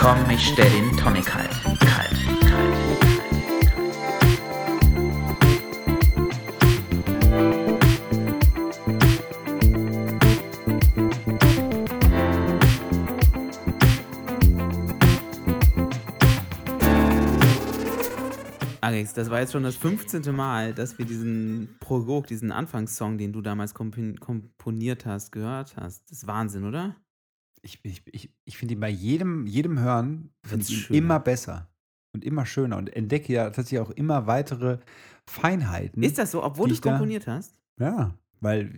[0.00, 1.50] Komm, ich stell den Tonic kalt.
[1.62, 2.76] Kalt, kalt.
[18.80, 20.34] Alex, das war jetzt schon das 15.
[20.34, 26.10] Mal, dass wir diesen Prolog, diesen Anfangssong, den du damals kompon komponiert hast, gehört hast.
[26.10, 26.96] Das ist Wahnsinn, oder?
[27.62, 30.32] Ich, ich, ich, ich finde ihn bei jedem, jedem Hören
[30.90, 31.70] immer besser
[32.14, 34.78] und immer schöner und entdecke ja tatsächlich auch immer weitere
[35.28, 36.02] Feinheiten.
[36.02, 37.60] Ist das so, obwohl du es da- komponiert hast?
[37.78, 38.72] Ja, weil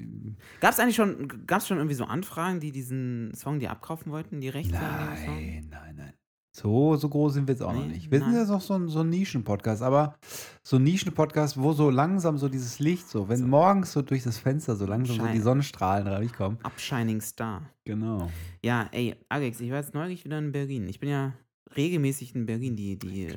[0.61, 4.41] Gab es eigentlich schon, gab's schon irgendwie so Anfragen, die diesen Song dir abkaufen wollten,
[4.41, 4.73] die Rechte?
[4.75, 6.13] Nein, nein, nein.
[6.55, 8.11] So, so groß sind wir jetzt auch noch Nee, nicht.
[8.11, 8.41] Wir sind nein.
[8.41, 10.17] jetzt noch so ein, so ein Nischen-Podcast, aber
[10.63, 13.47] so ein Nischen-Podcast, wo so langsam so dieses Licht, so, wenn So.
[13.47, 16.59] morgens so durch das Fenster so langsam so Schein- die Sonnenstrahlen reinkommen.
[16.63, 17.63] Upshining Star.
[17.87, 18.31] Genau.
[18.63, 20.89] Ja, ey, Alex, ich war jetzt neulich wieder in Berlin.
[20.89, 21.33] Ich bin ja
[21.75, 22.77] regelmäßig in Berlin.
[22.77, 23.35] Die, die, äh,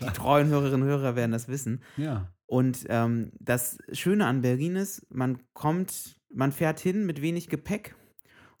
[0.00, 1.80] die treuen Hörerinnen und Hörer werden das wissen.
[1.96, 2.32] Ja.
[2.46, 7.94] Und ähm, das Schöne an Berlin ist, man kommt, man fährt hin mit wenig Gepäck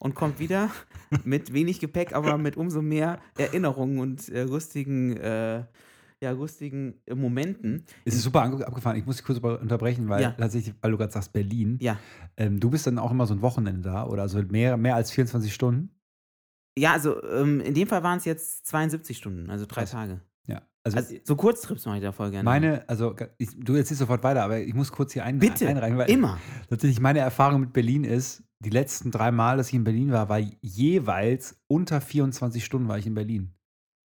[0.00, 0.70] und kommt wieder
[1.24, 5.64] mit wenig Gepäck, aber mit umso mehr Erinnerungen und äh, lustigen, äh,
[6.22, 7.84] ja, lustigen äh, Momenten.
[8.04, 8.96] Es ist super abgefahren.
[8.96, 10.30] Ich muss dich kurz unterbrechen, weil Ja.
[10.32, 11.78] tatsächlich, weil du gerade sagst Berlin.
[11.80, 11.98] Ja.
[12.36, 15.10] Ähm, du bist dann auch immer so ein Wochenende da oder also mehr, mehr als
[15.12, 15.90] 24 Stunden.
[16.78, 19.90] Ja, also ähm, in dem Fall waren es jetzt 72 Stunden, also drei Krass.
[19.92, 20.20] Tage.
[20.46, 20.62] Ja.
[20.82, 22.44] Also, Also so Kurztrips mache ich da voll gerne.
[22.44, 25.98] meine, also ich, du erzählst sofort weiter, aber ich muss kurz hier ein, Bitte, einreichen,
[25.98, 26.38] weil immer.
[26.70, 30.28] tatsächlich meine Erfahrung mit Berlin ist, die letzten drei Mal, dass ich in Berlin war,
[30.28, 33.54] war jeweils unter 24 Stunden war ich in Berlin.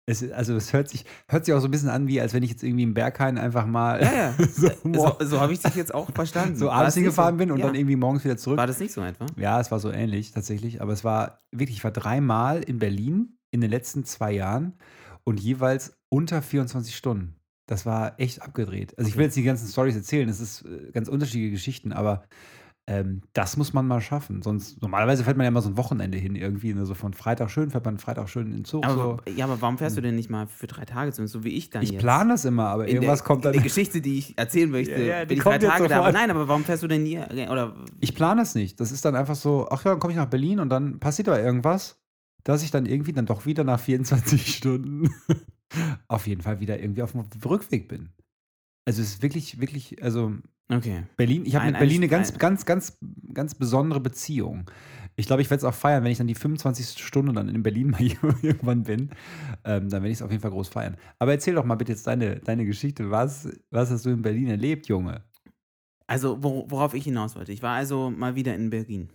[0.07, 2.43] Es, also es hört sich, hört sich auch so ein bisschen an, wie als wenn
[2.43, 4.35] ich jetzt irgendwie im Berghain einfach mal Ja, ja.
[4.53, 6.57] so, So, so habe ich dich jetzt auch verstanden.
[6.57, 7.39] so abends hingefahren so?
[7.39, 7.67] bin und ja.
[7.67, 8.59] dann irgendwie morgens wieder zurück.
[8.59, 9.27] War das nicht so etwa?
[9.37, 13.39] Ja, es war so ähnlich tatsächlich, aber es war wirklich, ich war dreimal in Berlin
[13.51, 14.75] in den letzten zwei Jahren
[15.25, 17.37] und jeweils unter 24 Stunden.
[17.67, 18.99] Das war echt abgedreht.
[18.99, 22.25] Also ich will jetzt die ganzen Stories erzählen, es ist äh, ganz unterschiedliche Geschichten, aber
[22.87, 24.43] ähm, das muss man mal schaffen.
[24.43, 26.85] Sonst, normalerweise fährt man ja immer so ein Wochenende hin irgendwie, ne?
[26.85, 28.85] so von Freitag schön, fährt man Freitag schön in den Zug.
[28.85, 29.33] Aber, so.
[29.33, 31.71] Ja, aber warum fährst du denn nicht mal für drei Tage, zumindest so wie ich
[31.71, 32.01] dann Ich jetzt?
[32.01, 33.55] plane das immer, aber in irgendwas der, kommt dann.
[33.55, 35.99] Der Geschichte, die ich erzählen möchte, Ja, ja, die bin ich drei Tage da.
[36.01, 37.19] Aber nein, aber warum fährst du denn nie?
[37.19, 38.79] Oder Ich plane es nicht.
[38.81, 41.29] Das ist dann einfach so, ach ja, dann komme ich nach Berlin und dann passiert
[41.29, 41.99] da irgendwas,
[42.43, 45.09] dass ich dann irgendwie dann doch wieder nach 24 Stunden
[46.09, 48.11] auf jeden Fall wieder irgendwie auf dem Rückweg bin.
[48.87, 50.35] Also es ist wirklich, wirklich, also
[50.71, 51.05] okay.
[51.17, 52.99] Berlin, ich habe mit Berlin eine ein- ganz, ein- ganz, ganz,
[53.33, 54.71] ganz besondere Beziehung.
[55.17, 57.01] Ich glaube, ich werde es auch feiern, wenn ich dann die 25.
[57.05, 58.01] Stunde dann in Berlin mal
[58.43, 59.11] irgendwann bin.
[59.65, 60.97] Ähm, dann werde ich es auf jeden Fall groß feiern.
[61.21, 63.11] Aber erzähl doch mal bitte jetzt deine, deine Geschichte.
[63.13, 65.23] Was, was hast du in Berlin erlebt, Junge?
[66.07, 67.53] Also, wor- worauf ich hinaus wollte.
[67.53, 69.09] Ich war also mal wieder in Berlin.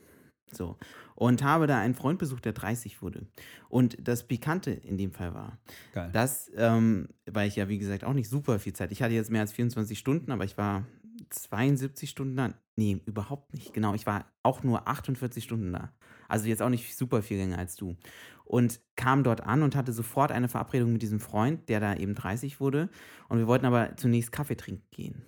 [0.52, 0.78] So.
[1.16, 3.28] Und habe da einen Freund besucht, der 30 wurde.
[3.68, 5.60] Und das Pikante in dem Fall war,
[5.94, 6.10] Geil.
[6.14, 8.94] dass, ähm, weil ich ja, wie gesagt, auch nicht super viel Zeit.
[8.94, 10.86] Ich hatte jetzt mehr als 24 Stunden, aber ich war
[11.30, 12.54] 72 Stunden da.
[12.78, 13.74] Nee, überhaupt nicht.
[13.74, 15.94] Genau, ich war auch nur 48 Stunden da.
[16.28, 17.98] Also jetzt auch nicht super viel länger als du.
[18.46, 22.16] Und kam dort an und hatte sofort eine Verabredung mit diesem Freund, der da eben
[22.16, 22.90] 30 wurde.
[23.28, 25.26] Und wir wollten aber zunächst Kaffee trinken gehen.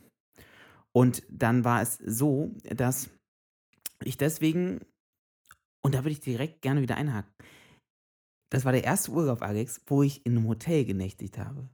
[0.94, 3.09] Und dann war es so, dass
[4.03, 4.81] ich deswegen,
[5.84, 7.31] und da würde ich direkt gerne wieder einhaken,
[8.51, 11.69] das war der erste Urlaub, Alex, wo ich in einem Hotel genächtigt habe.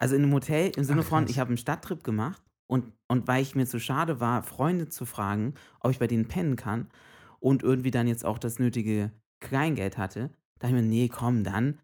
[0.00, 3.28] Also in einem Hotel im Sinne Ach, von, ich habe einen Stadttrip gemacht und, und
[3.28, 6.88] weil ich mir zu schade war, Freunde zu fragen, ob ich bei denen pennen kann
[7.38, 11.78] und irgendwie dann jetzt auch das nötige Kleingeld hatte, dachte ich mir, nee, komm, dann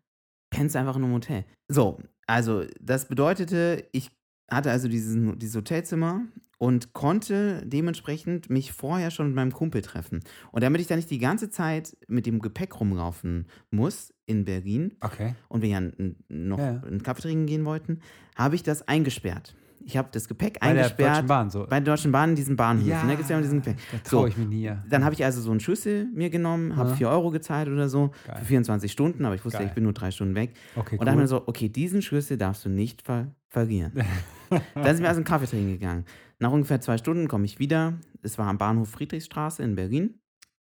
[0.48, 1.44] pennst du einfach in einem Hotel.
[1.68, 4.10] So, also das bedeutete, ich
[4.50, 6.22] hatte also diesen, dieses Hotelzimmer
[6.56, 10.20] und konnte dementsprechend mich vorher schon mit meinem Kumpel treffen.
[10.52, 14.96] Und damit ich da nicht die ganze Zeit mit dem Gepäck rumlaufen muss in Berlin
[15.02, 15.34] Okay.
[15.48, 15.82] und wir ja
[16.28, 16.82] noch ja.
[16.82, 18.00] einen Kaffee trinken gehen wollten,
[18.36, 19.54] habe ich das eingesperrt.
[19.88, 21.16] Ich habe das Gepäck Bei der eingesperrt.
[21.16, 21.60] Deutschen Bahn so.
[21.60, 22.90] Bei der Deutschen Bahn in diesen Bahnhöfen.
[22.90, 23.78] Ja, da gibt es ja diesen Gepäck.
[23.90, 24.60] da So, traue ich mich nie.
[24.62, 24.84] Ja.
[24.86, 26.96] Dann habe ich also so einen Schlüssel mir genommen, habe Ja.
[26.96, 28.36] 4 Euro gezahlt oder so Geil.
[28.40, 29.68] für 24 Stunden, aber ich wusste, Geil.
[29.68, 30.52] ich bin nur drei Stunden weg.
[30.76, 33.92] Okay, Und dann haben wir so, okay, diesen Schlüssel darfst du nicht ver verlieren.
[34.74, 36.04] dann sind wir also einen Kaffee trinken gegangen.
[36.38, 37.94] Nach ungefähr zwei Stunden komme ich wieder.
[38.20, 40.18] Es war am Bahnhof Friedrichstraße in Berlin.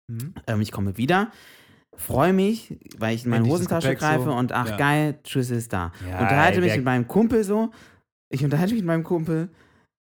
[0.07, 0.35] Mhm.
[0.45, 1.31] Ähm, ich komme wieder,
[1.97, 4.33] freue mich, weil ich in meine Endlich Hosentasche greife so.
[4.33, 4.77] und ach Ja.
[4.77, 5.91] geil, Schlüssel ist da.
[6.07, 7.71] Ja, unterhalte ey, mich der- mit meinem Kumpel so.
[8.29, 9.49] Ich unterhalte mich mit meinem Kumpel,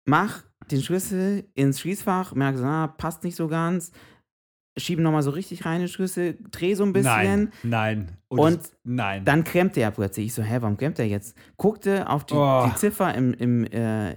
[0.06, 3.92] mach den Schlüssel ins Schließfach, merke so, ah, passt nicht so ganz.
[4.78, 7.12] Schiebe nochmal so richtig rein den Schlüssel, drehe so ein bisschen.
[7.12, 8.18] Nein, nein.
[8.30, 9.26] Und das- nein.
[9.26, 10.28] Dann klemmt er plötzlich.
[10.28, 11.36] Ich so, hä, warum klemmt er jetzt?
[11.58, 12.66] Guckte auf die, Oh.
[12.70, 14.14] die Ziffer im, im, äh,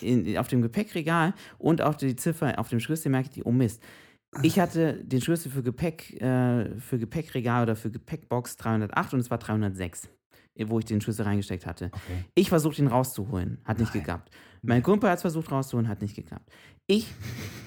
[0.00, 3.50] in, auf dem Gepäckregal und auf die Ziffer auf dem Schlüssel, merke ich, die, oh
[3.52, 3.82] Mist.
[4.42, 9.30] Ich hatte den Schlüssel für Gepäck, äh, für Gepäckregal oder für Gepäckbox 308 und es
[9.30, 10.08] war 306.
[10.66, 11.86] wo ich den Schlüssel reingesteckt hatte.
[11.86, 12.24] Okay.
[12.34, 14.02] Ich versuche ihn rauszuholen, hat nicht Nein.
[14.02, 14.30] geklappt.
[14.62, 16.48] Mein Kumpel hat es versucht rauszuholen, hat nicht geklappt.
[16.88, 17.06] Ich,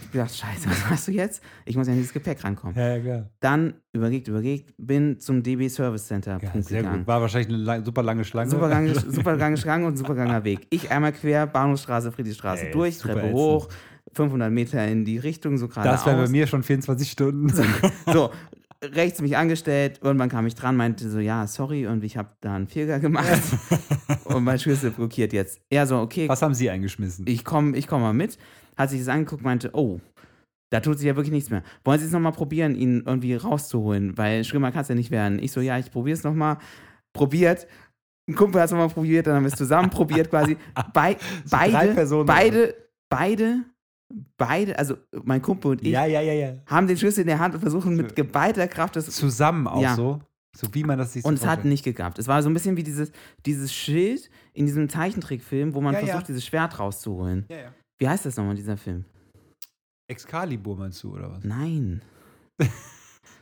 [0.06, 1.42] ich gedacht, scheiße, was machst du jetzt?
[1.66, 2.76] Ich muss ja an dieses Gepäck rankommen.
[2.76, 3.30] Ja, ja, klar.
[3.40, 7.00] Dann überlegt, überlegt, bin zum DB Service Center Ja, Punkt sehr gegangen.
[7.00, 7.08] gut.
[7.08, 8.50] War wahrscheinlich eine lang, super lange Schlange.
[8.50, 10.68] Super lange, super lange Schlange und super langer Weg.
[10.72, 13.34] Ich einmal quer, Bahnhofstraße, Friedrichstraße Ey, durch, Treppe ätzend.
[13.36, 13.70] hoch,
[14.14, 17.50] 500 Meter in die Richtung, so gerade Das wäre bei mir schon 24 Stunden.
[18.12, 18.32] So,
[18.84, 22.56] rechts mich angestellt, irgendwann kam ich dran, meinte so, ja, sorry, und ich habe da
[22.56, 23.42] einen Fehler gemacht
[24.26, 25.60] und mein Schlüssel blockiert jetzt.
[25.70, 27.26] Er so, okay, Was haben Sie eingeschmissen?
[27.28, 28.38] ich komme ich komm mal mit.
[28.78, 30.00] Hat sich das angeguckt, meinte, oh,
[30.72, 31.64] da tut sich ja wirklich nichts mehr.
[31.84, 34.18] Wollen Sie es nochmal probieren, ihn irgendwie rauszuholen?
[34.18, 35.40] Weil schlimmer kann es ja nicht werden.
[35.40, 36.58] Ich so, ja, ich probiere es nochmal.
[37.12, 37.68] Probiert.
[38.30, 40.56] Ein Kumpel hat es nochmal probiert, dann haben wir es zusammen probiert quasi.
[40.94, 42.28] Bei, So beide, Personen.
[42.28, 42.76] beide,
[43.10, 43.64] beide,
[44.38, 47.54] beide, also mein Kumpel und ich, ja, ja, ja, haben den Schlüssel in der Hand
[47.56, 50.22] und versuchen mit geballter Kraft das Zusammen auch so.
[50.58, 52.18] So wie man das sich so und es hat nicht geklappt.
[52.18, 53.12] Es war so ein bisschen wie dieses,
[53.46, 57.46] dieses Schild in diesem Zeichentrickfilm, wo man versucht, dieses Schwert rauszuholen.
[58.00, 59.06] Wie heißt das nochmal, dieser Film?
[60.08, 61.44] Excalibur meinst du, oder was?
[61.44, 62.02] Nein.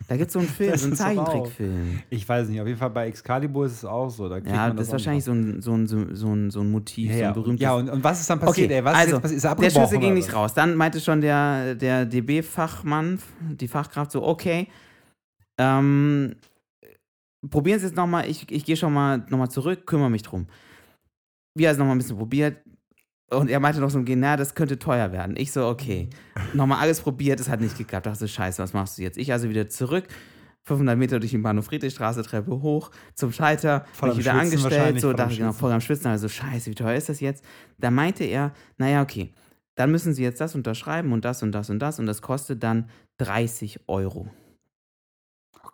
[0.07, 1.99] Da gibt es so einen Film, so einen ist Zeichentrickfilm.
[2.09, 4.29] Ich weiß nicht, auf jeden Fall bei Excalibur ist es auch so.
[4.29, 7.11] Da Ja, man das ist wahrscheinlich so ein, so, ein, so, ein- so, ein, Motiv,
[7.11, 7.63] Ja, so ein berühmtes.
[7.63, 8.67] ja und, und was ist dann passiert?
[8.69, 8.83] Okay, ey?
[8.85, 9.37] Was ist also, jetzt passiert?
[9.37, 10.53] Ist er der Schlüssel ging nicht raus.
[10.53, 13.19] Dann meinte schon der, der DB-Fachmann,
[13.59, 14.67] die Fachkraft, so, okay,
[15.59, 16.35] ähm,
[17.49, 20.47] probieren Sie es nochmal, ich, ich gehe schon mal nochmal zurück, kümmere mich drum.
[21.55, 22.57] Wir haben es nochmal ein bisschen probiert
[23.29, 25.35] und er meinte noch so, na, das könnte teuer werden.
[25.37, 26.09] Ich so, okay,
[26.53, 28.05] nochmal alles probiert, es hat nicht geklappt.
[28.05, 29.17] Dachte so, scheiße, was machst du jetzt?
[29.17, 30.05] Ich also wieder zurück,
[30.63, 35.01] 500 Meter durch den Bahnhof Friedrichstraße, Treppe hoch, zum Schalter, Voll mich wieder Schwitzen angestellt,
[35.01, 37.43] so dachte ich, genau, voll am Schwitzen, also scheiße, wie teuer ist das jetzt?
[37.77, 39.33] Da meinte er, naja, okay,
[39.75, 42.63] dann müssen Sie jetzt das unterschreiben und das und das und das und das kostet
[42.63, 44.29] dann 30 Euro.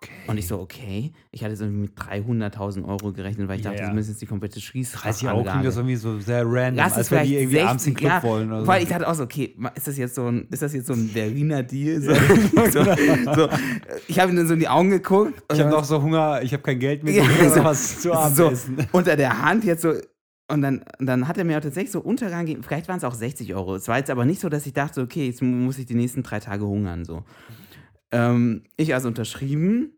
[0.04, 0.12] Okay.
[0.28, 3.86] Und ich so, okay, ich hatte so mit 300.000 Euro gerechnet, weil ich dachte, ja.
[3.86, 7.12] das müssen jetzt die komplette 30 Euro klingt das irgendwie so sehr random, Lass als
[7.12, 8.52] wenn die irgendwie 60, abends den Club ja, wollen.
[8.52, 8.68] Oder so.
[8.68, 10.94] Weil ich dachte auch so, okay, ist das jetzt so ein, ist das jetzt so
[10.94, 12.02] ein Berliner Deal?
[12.54, 12.84] So, so,
[13.36, 13.50] so,
[14.08, 15.42] ich habe ihm dann so in die Augen geguckt.
[15.52, 18.36] ich habe noch so Hunger, ich habe kein Geld mehr, Ja, so- was zu Abend
[18.36, 18.52] so,
[18.92, 19.94] unter der Hand jetzt so.
[20.48, 22.64] Und dann, dann hat er mir auch tatsächlich so Untergang gegeben.
[22.64, 23.76] Vielleicht waren es auch 60 Euro.
[23.76, 26.22] Es war jetzt aber nicht so, dass ich dachte, okay, jetzt muss ich die nächsten
[26.22, 27.06] drei Tage hungern.
[27.06, 27.24] So.
[28.13, 29.98] Ähm, ich also unterschrieben.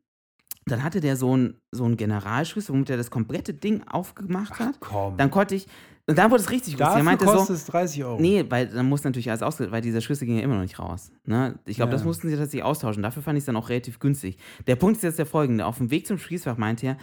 [0.68, 4.80] Dann hatte der so einen so Generalschlüssel, womit er das komplette Ding aufgemacht hat.
[4.80, 5.68] Komm, Dann konnte ich.
[6.08, 7.54] Und dann wurde es richtig dafür Er meinte kostet so.
[7.54, 8.20] es 30 Euro.
[8.20, 10.80] Nee, weil dann muss natürlich alles ausge weil dieser Schlüssel ging ja immer noch nicht
[10.80, 11.12] raus.
[11.26, 11.60] Ne?
[11.66, 11.98] Ich glaube, Ja.
[11.98, 13.04] das mussten sie tatsächlich austauschen.
[13.04, 14.38] Dafür fand ich es dann auch relativ günstig.
[14.68, 15.66] Der Punkt ist jetzt der folgende.
[15.66, 16.98] Auf dem Weg zum Schließfach meinte er,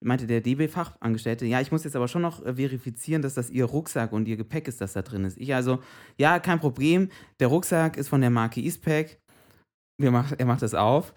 [0.00, 3.64] meinte der DB-Fachangestellte, ja, ich muss jetzt aber schon noch äh, verifizieren, dass das ihr
[3.64, 5.38] Rucksack und ihr Gepäck ist, das da drin ist.
[5.38, 5.78] Ich also,
[6.18, 7.08] ja, kein Problem.
[7.40, 9.18] Der Rucksack ist von der Marke Eastpack.
[10.02, 11.14] Wir mach, er macht das auf.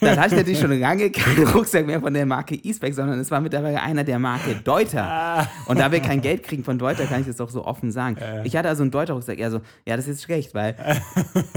[0.00, 3.30] Dann hatte ich natürlich schon lange keinen Rucksack mehr von der Marke Eastpack, sondern es
[3.30, 5.02] war mittlerweile einer der Marke Deuter.
[5.02, 5.48] Ah.
[5.66, 8.16] Und da wir kein Geld kriegen von Deuter, kann ich das doch so offen sagen.
[8.18, 8.44] Ja.
[8.44, 9.38] Ich hatte also einen Deuter Rucksack.
[9.38, 10.76] Er so, ja, das ist schlecht, weil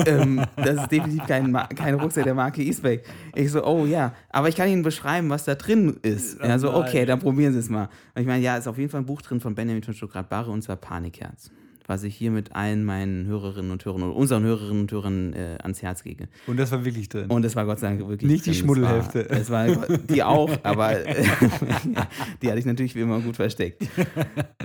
[0.05, 3.03] ähm, das ist definitiv kein, kein Rucksack der Marke Eastpack.
[3.35, 6.39] Ich so, oh ja, aber ich kann Ihnen beschreiben, was da drin ist.
[6.41, 7.89] Er so, okay, dann probieren Sie es mal.
[8.15, 10.51] Und ich meine, ja, ist auf jeden Fall ein Buch drin von Benjamin von Stuttgart-Barre
[10.51, 11.51] und zwar Panikherz.
[11.87, 15.57] Was ich hier mit allen meinen Hörerinnen und Hörern oder unseren Hörerinnen und Hörern äh,
[15.61, 16.29] ans Herz lege.
[16.47, 17.29] Und das war wirklich drin.
[17.29, 18.29] Und es war Gott sei Dank wirklich.
[18.29, 18.59] Nicht die drin.
[18.59, 19.29] Es Schmuddelhälfte.
[19.29, 20.95] War, es war die auch, aber
[22.41, 23.87] die hatte ich natürlich wie immer gut versteckt.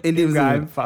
[0.03, 0.69] In dem Sinne.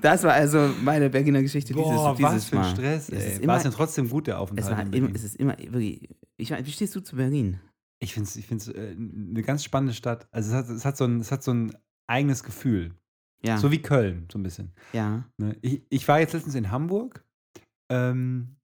[0.00, 2.70] Das war also meine Berliner Geschichte Boah, dieses, was dieses für ein Mal.
[2.70, 3.30] Stress, Es ey.
[3.30, 5.56] ist War immer, es denn trotzdem gut, der Aufenthalt es, war immer, es ist immer
[5.58, 6.08] wirklich.
[6.36, 7.60] Ich meine, wie stehst du zu Berlin?
[8.00, 10.26] Ich finde es ich find's, äh, eine ganz spannende Stadt.
[10.30, 11.74] Also es hat, es, hat so ein, es hat so ein
[12.06, 12.92] eigenes Gefühl.
[13.42, 13.58] Ja.
[13.58, 14.72] So wie Köln, so ein bisschen.
[14.92, 15.24] ja.
[15.38, 15.56] Ne?
[15.62, 17.24] Ich, ich war jetzt letztens in Hamburg,
[17.90, 18.56] ähm,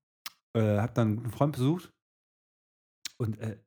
[0.56, 1.92] äh, habe dann einen Freund besucht
[3.18, 3.58] und äh,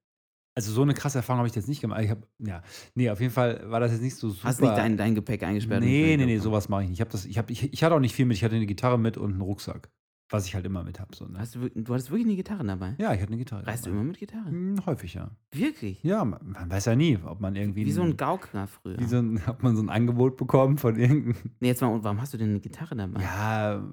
[0.55, 2.01] also so eine krasse Erfahrung habe ich jetzt nicht gemacht.
[2.01, 2.62] Ich habe, ja,
[2.93, 4.43] nee, auf jeden Fall war das jetzt nicht so super.
[4.50, 5.83] Hast du nicht dein, dein Gepäck eingesperrt?
[5.83, 6.98] nee, nee, nee, sowas mache ich nicht.
[6.98, 8.38] Ich, hab das, ich, hab, ich, ich hatte auch nicht viel mit.
[8.38, 9.89] Ich hatte eine Gitarre mit und einen Rucksack,
[10.30, 11.15] was ich halt immer mit habe.
[11.15, 11.39] So, ne?
[11.39, 12.96] Hast du, du hattest wirklich eine Gitarre dabei?
[12.98, 13.68] Ja, ich hatte eine Gitarre.
[13.68, 14.01] Reist du dabei.
[14.01, 14.46] immer mit Gitarre?
[14.50, 15.30] Hm, häufig, ja.
[15.51, 16.01] Wirklich?
[16.03, 17.86] Ja, man, man weiß ja nie, ob man irgendwie.
[17.86, 18.98] Wie so ein Gaukler früher.
[19.00, 21.36] wie so ein, hat man so ein Angebot bekommen von irgendeinem.
[21.60, 23.22] nee, jetzt mal, und warum hast du denn eine Gitarre dabei?
[23.22, 23.84] Ja,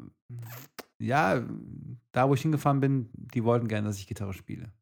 [0.99, 1.43] ja,
[2.13, 4.73] da wo ich hingefahren bin, die wollten gerne, dass ich Gitarre spiele.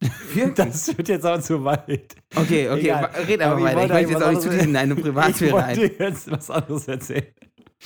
[0.54, 2.14] Das wird jetzt auch zu weit.
[2.36, 3.04] Okay, okay, Egal.
[3.26, 3.70] red aber Aber ich weiter.
[3.70, 5.76] Ich wollte möchte jetzt auch nicht zu in deine Ich Privatsphäre ein.
[5.76, 7.26] wollte jetzt was anderes erzählen.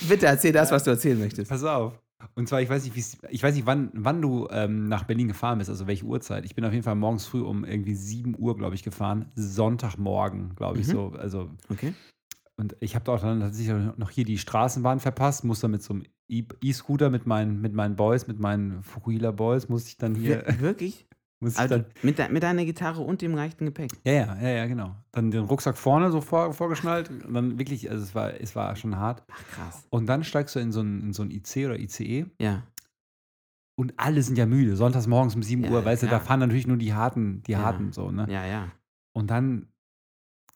[0.07, 1.49] Bitte erzähl das, was du erzählen möchtest.
[1.49, 1.99] Pass auf.
[2.35, 5.57] Und zwar, ich weiß nicht, ich weiß nicht wann, wann du ähm, nach Berlin gefahren
[5.59, 6.45] bist, also welche Uhrzeit.
[6.45, 9.31] Ich bin auf jeden Fall morgens früh um irgendwie 7 Uhr, glaube ich, gefahren.
[9.35, 10.91] Sonntagmorgen, glaube ich, Mhm.
[10.91, 11.07] so.
[11.17, 11.93] Also, Okay.
[12.57, 16.03] und ich habe auch dann tatsächlich noch hier die Straßenbahn verpasst, musste mit so einem
[16.29, 20.59] E-Scooter mit meinen, mit meinen Boys, mit meinen Fukuhila Boys, musste ich dann hier, Wir-
[20.61, 21.07] Wirklich?
[21.43, 23.91] Muss Also dann, mit, de mit deiner Gitarre und dem leichten Gepäck.
[24.03, 24.95] ja, ja, ja, ja, genau.
[25.11, 27.09] Dann den Rucksack vorne so vor, vorgeschnallt.
[27.09, 29.23] Und dann wirklich, also es war, es war schon hart.
[29.31, 29.85] Ach, krass.
[29.89, 32.63] Und dann steigst du in so ein, in so ein IC oder ICE Ja.
[33.75, 34.75] und alle sind ja müde.
[34.75, 37.57] Sonntags morgens um 7 Ja, Uhr, weißt du, da fahren natürlich nur die harten, die
[37.57, 38.25] harten so, ne?
[38.29, 38.71] Ja, ja.
[39.15, 39.67] Und dann,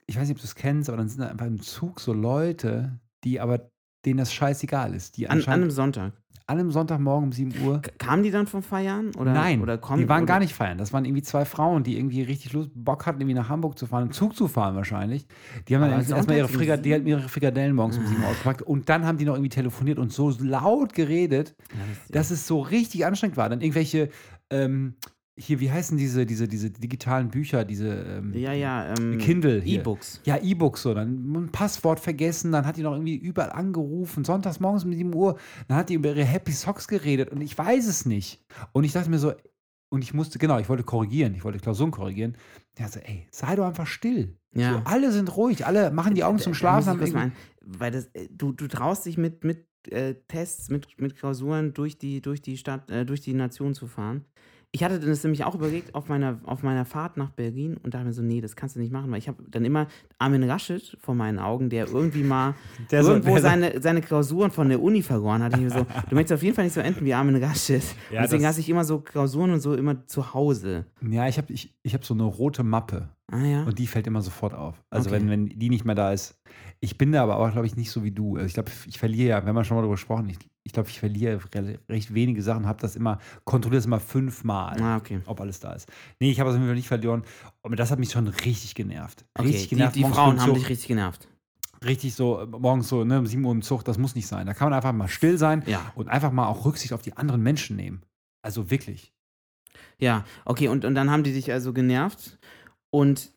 [0.06, 2.14] ich weiß nicht, ob du es kennst, aber dann sind da einfach im Zug so
[2.14, 3.70] Leute, die aber
[4.06, 5.18] denen das scheißegal ist.
[5.18, 6.14] Die An, an einem Sonntag.
[6.48, 7.82] An einem Sonntagmorgen um 7 Uhr.
[7.98, 9.12] Kamen die dann vom Feiern?
[9.18, 10.28] Oder, Nein, oder kommen, die waren oder?
[10.28, 10.78] gar nicht feiern.
[10.78, 13.86] Das waren irgendwie zwei Frauen, die irgendwie richtig Lust, Bock hatten, irgendwie nach Hamburg zu
[13.86, 15.28] fahren, im Zug zu fahren wahrscheinlich.
[15.68, 18.62] Die haben dann erstmal ihre, Frikadellen, die hatten ihre Frikadellen morgens um 7 Uhr ausgepackt
[18.62, 22.48] und dann haben die noch irgendwie telefoniert und so laut geredet, Ja, das, dass es
[22.48, 23.50] so richtig anstrengend war.
[23.50, 24.10] Dann irgendwelche,
[24.50, 24.96] ähm,
[25.40, 28.94] hier, wie heißen diese, diese, diese digitalen Bücher, diese ähm, ja, ja.
[28.98, 29.62] Ähm, Kindle.
[29.64, 30.22] E-Books.
[30.26, 30.94] Ja, E-Books so.
[30.94, 34.24] Dann ein Passwort vergessen, dann hat die noch irgendwie überall angerufen.
[34.26, 35.38] Sonntags morgens um 7 Uhr.
[35.68, 38.44] Dann hat die über ihre Happy Socks geredet und ich weiß es nicht.
[38.72, 39.34] Und ich dachte mir so,
[39.90, 42.36] und ich musste, genau, ich wollte korrigieren, ich wollte Klausuren korrigieren.
[42.78, 44.36] Ja, so, ey, sei doch einfach still.
[44.54, 44.74] Ja.
[44.74, 46.98] So, alle sind ruhig, alle machen die Augen Da- zum da Schlafen.
[46.98, 50.88] mal irgendwie- ein, weil das, äh, du, du traust dich mit, mit äh, Tests, mit,
[51.00, 54.26] mit Klausuren durch die, durch die Stadt, äh, durch die Nation zu fahren.
[54.74, 58.06] Ich hatte das nämlich auch überlegt auf meiner, auf meiner Fahrt nach Berlin und dachte
[58.06, 59.88] mir so, nee, das kannst du nicht machen, weil ich habe dann immer
[60.20, 62.54] Armin Laschet vor meinen Augen, der irgendwie mal
[62.92, 65.56] Der irgendwo so- seine, seine Klausuren von der Uni verloren hat.
[65.56, 67.82] Ich mir so, du möchtest auf jeden Fall nicht so enden wie Armin Laschet.
[68.12, 70.86] Ja, Deswegen lasse ich immer so Klausuren und so immer zu Hause.
[71.02, 73.64] Ja, ich habe ich, ich hab so eine rote Mappe Ah ja.
[73.64, 74.84] und die fällt immer sofort auf.
[74.90, 75.20] Also Okay.
[75.22, 76.40] wenn, wenn die nicht mehr da ist.
[76.80, 78.36] Ich bin da aber auch, glaube ich, nicht so wie du.
[78.36, 80.90] Also ich glaube, ich verliere ja, wenn man schon mal darüber gesprochen, ich, ich glaube,
[80.90, 84.80] ich verliere re- recht wenige Sachen, habe das immer, kontrolliere das immer fünfmal.
[84.82, 85.22] Ah, okay.
[85.26, 85.90] ob alles da ist.
[86.20, 87.24] Nee, ich habe es auf jeden Fall nicht verloren.
[87.64, 89.26] Aber das hat mich schon richtig genervt.
[89.34, 89.96] Okay, Richtig die, genervt.
[89.96, 91.28] die morgens Frauen haben dich richtig genervt.
[91.84, 94.46] Richtig so, morgens so, ne, um 7 Uhr im Zug, das muss nicht sein.
[94.48, 95.92] Da kann man einfach mal still sein Ja.
[95.96, 98.02] und einfach mal auch Rücksicht auf die anderen Menschen nehmen.
[98.44, 99.14] Also wirklich.
[100.00, 102.38] Ja, okay, und, und dann haben die dich also genervt.
[102.90, 103.32] Und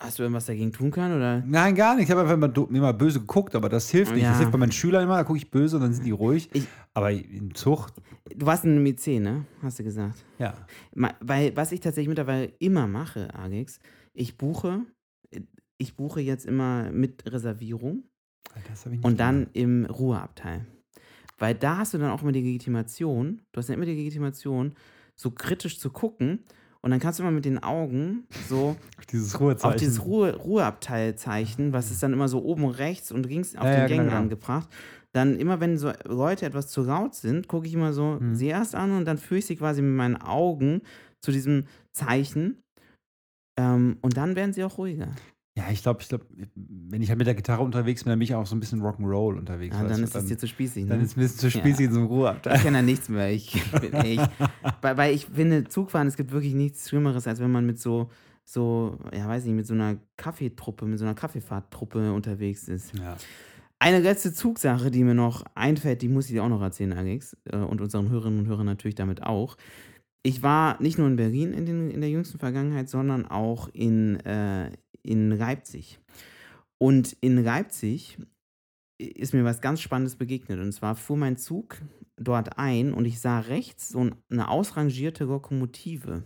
[0.00, 1.16] hast du irgendwas dagegen tun können?
[1.16, 1.42] Oder?
[1.46, 2.04] Nein, gar nicht.
[2.04, 4.22] Ich habe einfach immer, do- immer böse geguckt, aber das hilft nicht.
[4.22, 4.30] Ja.
[4.30, 6.48] Das hilft bei meinen Schülern immer, da gucke ich böse und dann sind die ruhig.
[6.52, 7.88] Ich- aber im Zug,
[8.36, 9.46] Du warst in einem IC, ne?
[9.62, 10.24] Hast du gesagt.
[10.38, 10.54] ja.
[11.20, 13.80] Weil, was ich tatsächlich mittlerweile immer mache, Alex,
[14.12, 14.82] ich buche,
[15.78, 18.04] ich buche jetzt immer mit Reservierung
[18.90, 19.50] nicht und dann gemacht.
[19.56, 20.66] im Ruheabteil.
[21.38, 24.74] Weil da hast du dann auch immer die Legitimation, du hast ja immer die Legitimation,
[25.16, 26.40] so kritisch zu gucken
[26.82, 29.70] und dann kannst du immer mit den Augen so Auf dieses Ruhezeichen.
[29.72, 33.70] auf dieses Ruhe, Ruheabteilzeichen, was ist dann immer so oben rechts und links auf Ja,
[33.72, 34.22] den ja, Gängen genau, genau.
[34.22, 34.68] angebracht.
[35.12, 38.34] Dann immer, wenn so Leute etwas zu laut sind, gucke ich immer so Mhm.
[38.34, 40.82] sie erst an und dann führe ich sie quasi mit meinen Augen
[41.24, 42.58] zu diesem Zeichen.
[43.58, 45.08] Ähm, und dann werden sie auch ruhiger.
[45.58, 46.24] Ja, ich glaube, ich glaube,
[46.54, 48.80] wenn ich halt mit der Gitarre unterwegs bin, dann bin ich auch so ein bisschen
[48.80, 49.74] Rock'n'Roll unterwegs.
[49.76, 50.86] Ja, weißt dann ist es dir zu spießig.
[50.86, 51.04] dann Ne?
[51.04, 51.64] ist es ein bisschen zu Ja.
[51.64, 52.56] spießig in so einem Ruheabteil.
[52.56, 53.30] Ich kenne da nichts mehr.
[53.32, 54.20] Ich, bin, ich,
[54.82, 58.08] weil, weil ich finde, Zugfahren, es gibt wirklich nichts Schlimmeres, als wenn man mit so,
[58.44, 62.96] so, ja, weiß nicht, mit so einer Kaffeetruppe, mit so einer Kaffeefahrttruppe unterwegs ist.
[62.96, 63.16] Ja.
[63.80, 67.36] Eine letzte Zugsache, die mir noch einfällt, die muss ich dir auch noch erzählen, Alex.
[67.50, 69.56] äh, Und unseren Hörerinnen und Hörern natürlich damit auch.
[70.22, 74.16] Ich war nicht nur in Berlin in, den, in der jüngsten Vergangenheit, sondern auch in,
[74.26, 74.70] äh,
[75.08, 75.98] in Leipzig.
[76.78, 78.18] Und in Leipzig
[78.98, 80.60] ist mir was ganz Spannendes begegnet.
[80.60, 81.80] Und zwar fuhr mein Zug
[82.16, 86.24] dort ein und ich sah rechts so eine ausrangierte Lokomotive.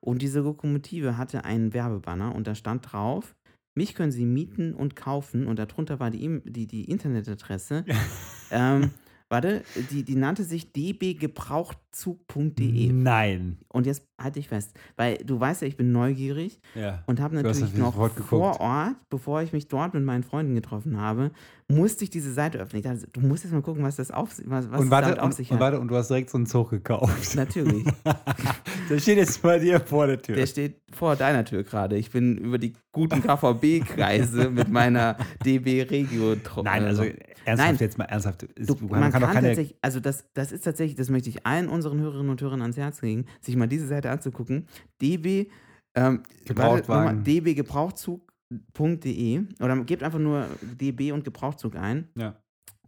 [0.00, 3.34] Und diese Lokomotive hatte einen Werbebanner und da stand drauf,
[3.74, 5.46] mich können Sie mieten und kaufen.
[5.46, 7.84] Und darunter war die, E- die, die Internetadresse.
[8.50, 8.90] ähm,
[9.28, 12.92] warte, die, die nannte sich dbgebrauchtzug.de.
[12.92, 13.58] Nein.
[13.68, 17.02] Und jetzt halte ich fest, weil du weißt ja, ich bin neugierig Ja.
[17.06, 20.98] und habe natürlich natürlich noch vor Ort, bevor ich mich dort mit meinen Freunden getroffen
[20.98, 21.32] habe,
[21.68, 22.78] musste ich diese Seite öffnen.
[22.80, 25.20] Ich dachte, du musst jetzt mal gucken, was das auf, was, was und, warte, damit
[25.20, 25.60] auf und, sich und hat.
[25.60, 27.34] warte, und du hast direkt so einen Zug gekauft.
[27.34, 27.84] Natürlich.
[28.88, 30.36] Der steht jetzt bei dir vor der Tür.
[30.36, 31.96] Der steht vor deiner Tür gerade.
[31.96, 37.76] Ich bin über die guten KVB-Kreise mit meiner DB Regio Nein, also ernsthaft Nein.
[37.80, 38.44] jetzt mal ernsthaft.
[38.44, 39.48] Ist, Du, man kann, doch keine.
[39.48, 42.76] tatsächlich, also das, das ist tatsächlich, das möchte ich allen unseren Hörerinnen und Hörern ans
[42.76, 44.68] Herz legen, sich mal diese Seite anzugucken.
[45.02, 45.48] DB,
[45.96, 46.22] ähm,
[46.54, 47.16] warte, nochmal,
[47.54, 48.24] Gebrauchtwagen.
[48.50, 52.08] dbgebrauchtzug.de oder gebt einfach nur DB und Gebrauchtzug ein.
[52.16, 52.36] Ja.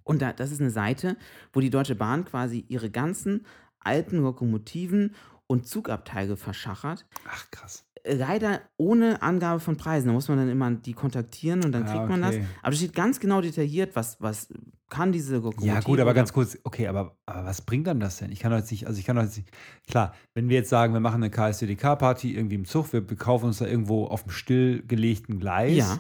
[0.04, 1.16] Und da, das ist eine Seite,
[1.52, 3.44] wo die Deutsche Bahn quasi ihre ganzen
[3.80, 5.14] alten Lokomotiven
[5.46, 7.06] und Zugabteile verschachert.
[7.28, 7.87] Ach, krass.
[8.10, 10.06] Leider ohne Angabe von Preisen.
[10.08, 12.36] Da muss man dann immer die kontaktieren und dann Ah, kriegt man das.
[12.36, 12.44] okay.
[12.62, 14.48] Aber es steht ganz genau detailliert, was, was
[14.90, 15.66] kann diese Lokomotive.
[15.66, 18.32] Ja, gut, aber ganz kurz, okay, aber, aber was bringt dann das denn?
[18.32, 19.50] Ich kann jetzt nicht, also ich kann jetzt nicht,
[19.86, 23.58] klar, wenn wir jetzt sagen, wir machen eine KSDDK-Party irgendwie im Zug, wir, kaufen uns
[23.58, 25.98] da irgendwo auf dem stillgelegten Gleis Ja.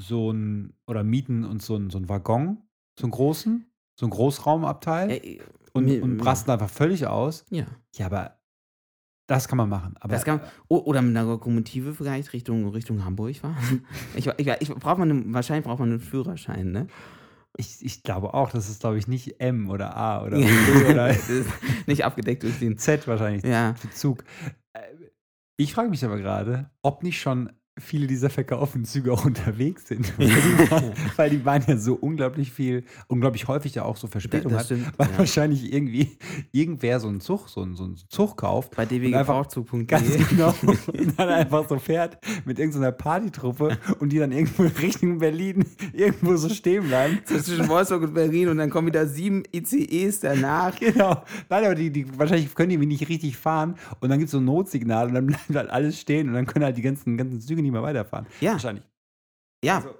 [0.00, 2.58] so ein, oder mieten uns so einen so einen Waggon,
[2.98, 3.66] so einen großen,
[4.00, 5.38] so einen Großraumabteil Äh,
[5.72, 7.44] und, mir- und rasten einfach völlig aus.
[7.50, 7.66] Ja.
[7.96, 8.38] Ja, aber
[9.26, 9.94] Das kann man machen.
[10.00, 13.84] Aber kann, o- oder mit einer Lokomotive vielleicht Richtung, Richtung Hamburg fahren.
[14.14, 16.86] Ich, ich, ich, braucht man einen, wahrscheinlich braucht man einen Führerschein, ne?
[17.56, 20.36] ich, ich glaube auch, das ist, glaube ich, nicht M oder A oder.
[20.38, 20.46] B
[20.90, 21.14] oder
[21.86, 22.76] nicht abgedeckt durch den.
[22.78, 23.74] Z wahrscheinlich Ja.
[23.92, 24.24] Zug.
[24.72, 24.80] Äh,
[25.56, 30.12] Ich frage mich aber gerade, ob nicht schon viele dieser verkauften Züge auch unterwegs sind.
[30.18, 34.52] Weil die, weil die Bahn ja so unglaublich viel, unglaublich häufig ja auch so Verspätung
[34.52, 34.78] das hat.
[34.96, 35.18] Weil ja.
[35.18, 36.16] wahrscheinlich irgendwie
[36.52, 38.76] irgendwer so einen Zug, so einen, so einen Zug kauft.
[38.76, 39.34] Bei und einfach
[39.86, 40.54] Ganz genau.
[40.64, 46.36] Und dann einfach so fährt mit irgendeiner Partytruppe und die dann irgendwo Richtung Berlin irgendwo
[46.36, 47.18] so stehen bleiben.
[47.24, 50.78] Zwischen Wolfsburg und Berlin und dann kommen wieder sieben ICEs danach.
[50.78, 51.22] Genau.
[51.48, 54.38] Nein, aber die, die wahrscheinlich können die nicht richtig fahren und dann gibt es so
[54.38, 57.40] ein Notsignal und dann bleibt halt alles stehen und dann können halt die ganzen, ganzen
[57.40, 58.26] Züge nicht mehr weiterfahren.
[58.40, 58.52] Ja.
[58.52, 58.84] Wahrscheinlich.
[59.64, 59.94] Ja, Also-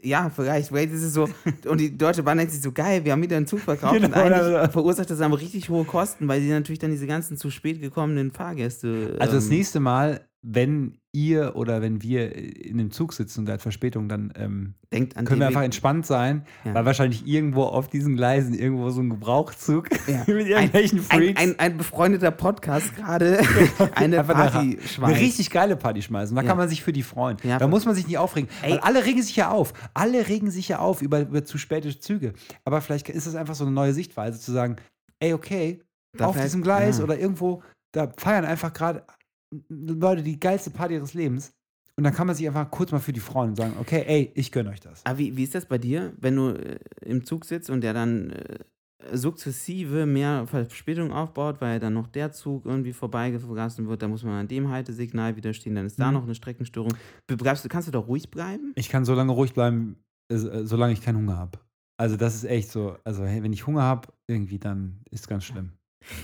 [0.00, 0.68] ja, vielleicht.
[0.68, 1.28] Vielleicht ist es so.
[1.68, 3.94] Und die Deutsche Bahn denkt sich so, geil, wir haben wieder einen Zug verkauft.
[3.94, 7.06] und Genau, eigentlich oder- verursacht das aber richtig hohe Kosten, weil sie natürlich dann diese
[7.06, 9.16] ganzen zu spät gekommenen Fahrgäste.
[9.20, 13.46] Also das ähm, nächste Mal, wenn ihr oder wenn wir in dem Zug sitzen und
[13.46, 16.74] da hat Verspätung, dann ähm, können wir einfach entspannt sein, Ja.
[16.74, 20.18] weil wahrscheinlich irgendwo auf diesen Gleisen irgendwo so ein Gebrauchzug Ja.
[20.32, 23.38] mit irgendwelchen ein, Freaks ein, ein befreundeter Podcast gerade
[23.96, 25.20] eine eine, Party eine schmeißt.
[25.20, 26.36] richtig geile Party schmeißen.
[26.36, 26.48] Da Ja.
[26.48, 27.38] kann man sich für die freuen.
[27.42, 28.48] Da muss man sich nicht aufregen.
[28.62, 29.72] Weil alle regen sich ja auf.
[29.94, 32.34] Alle regen sich ja auf über, über zu späte Züge.
[32.64, 34.76] Aber vielleicht ist es einfach so eine neue Sichtweise zu sagen,
[35.18, 35.82] ey, okay,
[36.16, 37.62] Da auf diesem Gleis oder irgendwo,
[37.92, 39.04] da feiern einfach gerade
[39.68, 41.52] Leute die geilste Party ihres Lebens.
[41.98, 44.30] Und dann kann man sich einfach kurz mal für die freuen und sagen, okay, ey,
[44.34, 45.00] ich gönne euch das.
[45.06, 47.94] Aber wie, wie ist das bei dir, wenn du äh, im Zug sitzt und der
[47.94, 48.58] dann äh,
[49.16, 54.34] sukzessive mehr Verspätung aufbaut, weil dann noch der Zug irgendwie vorbeigegassen wird, da muss man
[54.34, 56.14] an dem Haltesignal wieder stehen, dann ist da Mhm.
[56.14, 56.92] noch eine Streckenstörung.
[57.26, 58.72] Bleibst, du- kannst du da ruhig bleiben?
[58.74, 59.96] Ich kann so lange ruhig bleiben,
[60.30, 61.58] äh, solange ich keinen Hunger habe.
[61.98, 65.44] Also das ist echt so, also hey, wenn ich Hunger habe, irgendwie, dann ist ganz
[65.44, 65.72] schlimm.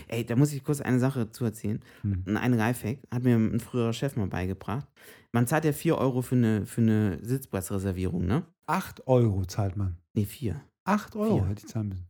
[0.09, 1.81] Ey, da muss ich kurz eine Sache zu erzählen.
[2.03, 2.37] Hm.
[2.37, 4.87] Ein Lifehack hat mir ein früherer Chef mal beigebracht.
[5.33, 8.45] Man zahlt ja 4 Euro für eine, für eine Sitzplatzreservierung, ne?
[8.66, 9.97] 8 Euro zahlt man.
[10.14, 10.61] Nee, 4.
[10.85, 11.49] 8 Euro Vier.
[11.49, 12.07] hätte ich zahlen müssen.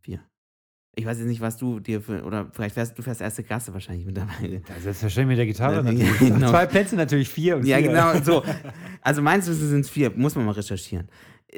[0.95, 3.73] Ich weiß jetzt nicht, was du dir für, oder vielleicht fährst du fährst erste Klasse
[3.73, 4.57] wahrscheinlich mittlerweile.
[4.69, 6.19] Ja, selbstverständlich mit der Gitarre Ja, natürlich.
[6.19, 6.51] genau.
[6.51, 7.89] Zwei Plätze natürlich vier und Ja, vier.
[7.89, 8.43] genau, so.
[9.01, 11.09] Also meins sind es vier, muss man mal recherchieren.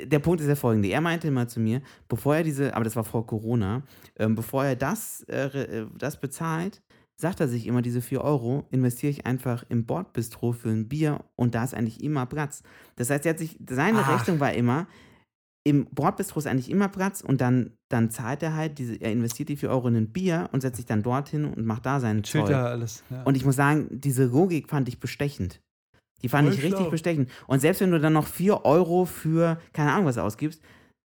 [0.07, 0.89] Der Punkt ist der folgende.
[0.89, 3.83] Er meinte mal zu mir, bevor er diese, aber das war vor Corona,
[4.17, 6.83] ähm, bevor er das, äh, äh, das bezahlt,
[7.17, 11.25] sagt er sich immer, diese 4 Euro investiere ich einfach im Bordbistro für ein Bier
[11.37, 12.63] und da ist eigentlich immer Platz.
[12.97, 14.19] Das heißt, er hat sich, seine Ach.
[14.19, 14.89] Rechnung war immer,
[15.67, 19.49] im Bordbistro ist eigentlich immer Platz und dann, dann zahlt er halt, diese, er investiert
[19.49, 22.25] die 4 Euro in ein Bier und setzt sich dann dorthin und macht da seinen
[22.67, 23.03] alles.
[23.11, 23.23] Ja.
[23.23, 25.63] Und ich muss sagen, diese Logik fand ich bestechend.
[26.23, 26.91] Die fand Voll ich richtig schlau.
[26.91, 27.31] bestechend.
[27.47, 30.63] Und selbst wenn du dann noch 4 Euro für, keine Ahnung, was ausgibst,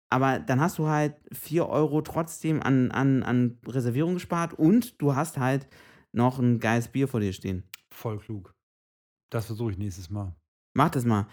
[0.10, 5.16] aber dann hast du halt 4 Euro trotzdem an, an, an Reservierung gespart und du
[5.16, 5.68] hast halt
[6.14, 7.64] noch ein geiles Bier vor dir stehen.
[7.94, 8.54] Voll klug.
[9.32, 10.34] Das versuche ich nächstes Mal.
[10.76, 11.28] Mach das mal.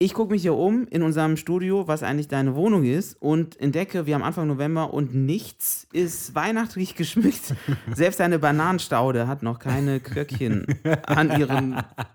[0.00, 4.06] Ich gucke mich hier um in unserem Studio, was eigentlich deine Wohnung ist, und entdecke,
[4.06, 7.54] wir haben Anfang November und nichts ist weihnachtlich geschmückt.
[7.94, 10.66] Selbst deine Bananenstaude hat noch keine Glöckchen
[11.06, 11.80] an ihren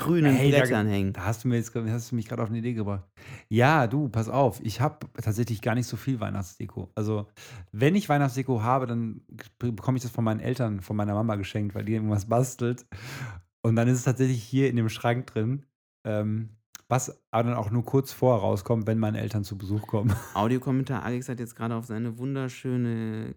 [0.00, 1.12] grünen Ey, da- Blättern hängen.
[1.12, 3.04] Da hast du, mir jetzt, hast du mich gerade auf eine Idee gebracht.
[3.48, 4.60] Ja, du, pass auf.
[4.62, 6.90] Ich habe tatsächlich gar nicht so viel Weihnachtsdeko.
[6.94, 7.26] Also,
[7.72, 9.20] wenn ich Weihnachtsdeko habe, dann
[9.58, 12.86] be- bekomme ich das von meinen Eltern, von meiner Mama geschenkt, weil die irgendwas bastelt.
[13.62, 15.66] Und dann ist es tatsächlich hier in dem Schrank drin,
[16.06, 16.50] ähm,
[16.88, 20.14] was aber dann auch nur kurz vorher rauskommt, wenn meine Eltern zu Besuch kommen.
[20.34, 23.34] Audiokommentar: Alex hat jetzt gerade auf seine wunderschöne,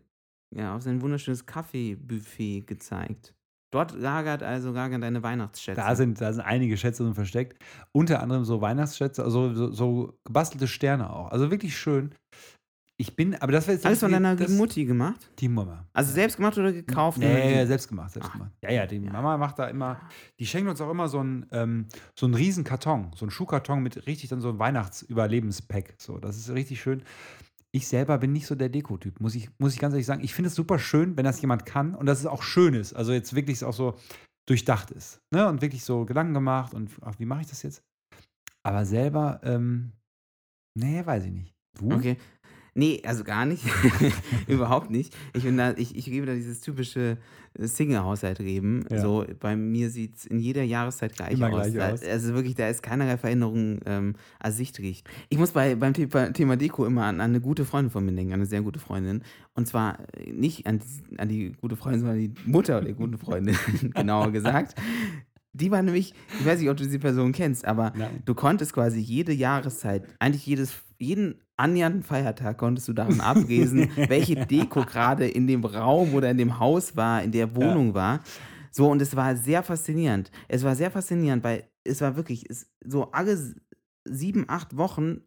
[0.56, 3.34] ja, auf sein wunderschönes Kaffeebuffet gezeigt.
[3.71, 5.79] Dort lagert also lagern deine Weihnachtsschätze.
[5.79, 7.57] Da sind, da sind einige Schätze drin versteckt.
[7.93, 11.31] Unter anderem so Weihnachtsschätze, also so, so gebastelte Sterne auch.
[11.31, 12.13] Also wirklich schön.
[12.97, 15.31] Ich bin, aber das wäre jetzt alles von deiner das- Mutti gemacht?
[15.39, 15.88] Die Mama.
[15.93, 17.17] Also selbst gemacht oder gekauft?
[17.17, 18.51] Nee, selbst gemacht, selbst Ach, gemacht.
[18.62, 19.12] Ja, ja, die ja.
[19.12, 19.99] Mama macht da immer,
[20.39, 21.88] die schenkt uns auch immer so einen, ähm,
[22.19, 25.95] so einen riesen Karton, so einen Schuhkarton mit richtig dann so einem Weihnachtsüberlebenspack.
[25.97, 27.01] So, das ist richtig schön.
[27.73, 30.23] Ich selber bin nicht so der Deko-Typ, muss ich, muss ich ganz ehrlich sagen.
[30.23, 32.93] Ich finde es super schön, wenn das jemand kann und dass es auch schön ist.
[32.93, 33.95] Also jetzt wirklich auch so
[34.45, 35.21] durchdacht ist.
[35.34, 35.47] Ne?
[35.47, 37.84] Und wirklich so Gedanken gemacht und ach, wie mache ich das jetzt?
[38.63, 39.93] Aber selber, ähm,
[40.77, 41.55] nee, weiß ich nicht.
[41.79, 41.93] Du?
[41.93, 42.17] Okay.
[42.73, 43.63] Nee, also gar nicht.
[44.47, 45.13] Überhaupt nicht.
[45.34, 47.17] Ich bin da, ich, ich gebe da dieses typische
[47.60, 48.86] äh, Single-Haushalt-Leben.
[48.89, 49.01] Ja.
[49.01, 51.71] So, bei mir sieht es in jeder Jahreszeit gleich Immer aus.
[51.71, 52.07] gleich da.
[52.10, 55.03] Also wirklich, da ist keinerlei Veränderung ähm, ersichtlich.
[55.29, 58.31] Ich muss bei, beim Thema, Deko immer an, an eine gute Freundin von mir denken,
[58.34, 59.21] an eine sehr gute Freundin.
[59.53, 63.17] Und zwar äh, nicht an, die- an die gute Freundin, sondern die Mutter der guten
[63.17, 63.57] Freundin,
[63.93, 64.75] genauer gesagt.
[65.53, 68.21] Die war nämlich, ich weiß nicht, ob du diese Person kennst, aber Nein.
[68.23, 70.71] du konntest quasi jede Jahreszeit, eigentlich jedes,
[71.02, 76.38] jeden annähernden Feiertag konntest du daran ablesen, welche Deko gerade in dem Raum oder in
[76.38, 78.22] dem Haus war, in der Wohnung war.
[78.72, 80.32] So, und es war sehr faszinierend.
[80.48, 83.38] Es war sehr faszinierend, weil es war wirklich, es, so alle
[84.06, 85.22] sieben, acht Wochen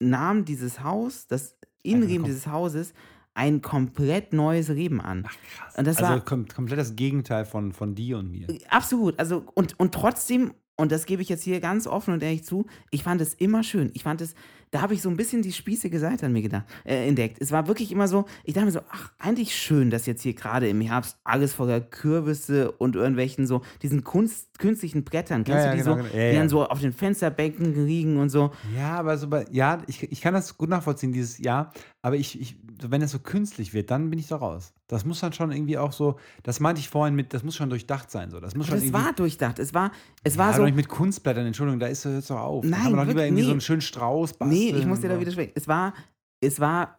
[0.00, 2.92] nahm dieses Haus, das Innenleben dieses Hauses,
[3.34, 5.22] ein komplett neues Leben an.
[5.22, 5.76] krass.
[5.76, 8.48] Und das also war- kom komplett das Gegenteil von, von dir und mir.
[8.68, 9.18] Absolut.
[9.18, 12.66] Also, und, und trotzdem, und das gebe ich jetzt hier ganz offen und ehrlich zu,
[12.90, 13.90] ich fand es immer schön.
[13.94, 14.34] Ich fand es,
[14.70, 17.38] da habe ich so ein bisschen die spießige Seite an mir gedacht, äh, entdeckt.
[17.40, 20.34] Es war wirklich immer so, ich dachte mir so, ach, eigentlich schön, dass jetzt hier
[20.34, 25.70] gerade im Herbst alles voller Kürbisse und irgendwelchen so, diesen Kunst, künstlichen Brettern, kennst Ja,
[25.72, 26.14] du die genau, so, genau.
[26.16, 28.52] Ja, die dann so auf den Fensterbänken liegen und so.
[28.76, 32.40] Ja, aber so bei, ja, ich, ich kann das gut nachvollziehen, dieses Ja, aber ich,
[32.40, 34.72] ich, so wenn es so künstlich wird, dann bin ich da raus.
[34.86, 37.70] Das muss dann schon irgendwie auch so, das meinte ich vorhin mit, das muss schon
[37.70, 38.40] durchdacht sein, so.
[38.40, 39.04] Das muss Aber schon es irgendwie.
[39.06, 39.58] war durchdacht.
[39.58, 39.92] Es war,
[40.24, 40.64] es ja, war aber so.
[40.64, 42.64] nicht mit Kunstblättern, Entschuldigung, da ist hört doch auf.
[42.64, 43.52] da Nein, kann man doch lieber irgendwie so nee.
[43.52, 44.59] einen schönen Strauß basteln.
[44.60, 45.52] Nee, ich muss dir da widersprechen.
[45.54, 45.94] Es war,
[46.40, 46.98] es war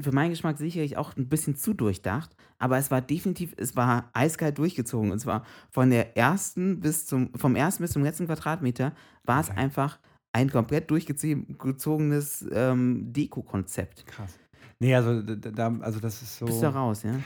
[0.00, 4.10] für meinen Geschmack sicherlich auch ein bisschen zu durchdacht, aber es war definitiv, es war
[4.14, 5.10] eiskalt durchgezogen.
[5.10, 8.92] Und zwar von der ersten bis zum, vom ersten bis zum letzten Quadratmeter
[9.24, 9.58] war es Okay.
[9.58, 9.98] einfach
[10.32, 14.06] ein komplett durchgezogenes ähm, Deko-Konzept.
[14.06, 14.38] Krass.
[14.80, 16.46] Nee, also, da, also das ist so.
[16.46, 17.20] Bist du raus, ja?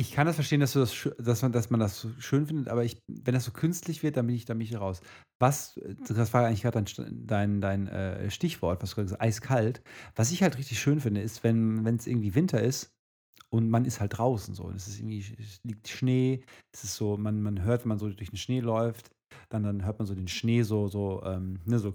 [0.00, 2.84] Ich kann das verstehen, dass, das, dass, man, dass man das so schön findet, aber
[2.84, 5.02] ich, wenn das so künstlich wird, dann bin ich, dann bin ich raus.
[5.38, 9.82] Was, das war eigentlich gerade dein, dein, dein äh, Stichwort, was du gesagt hast, eiskalt.
[10.16, 12.94] Was ich halt richtig schön finde, ist, wenn es irgendwie Winter ist
[13.50, 14.70] und man ist halt draußen so.
[14.70, 18.08] Es ist irgendwie, es liegt Schnee, es ist so, man, man hört, wenn man so
[18.08, 19.10] durch den Schnee läuft,
[19.50, 21.94] dann, dann hört man so den Schnee so, so, ähm, ne, so,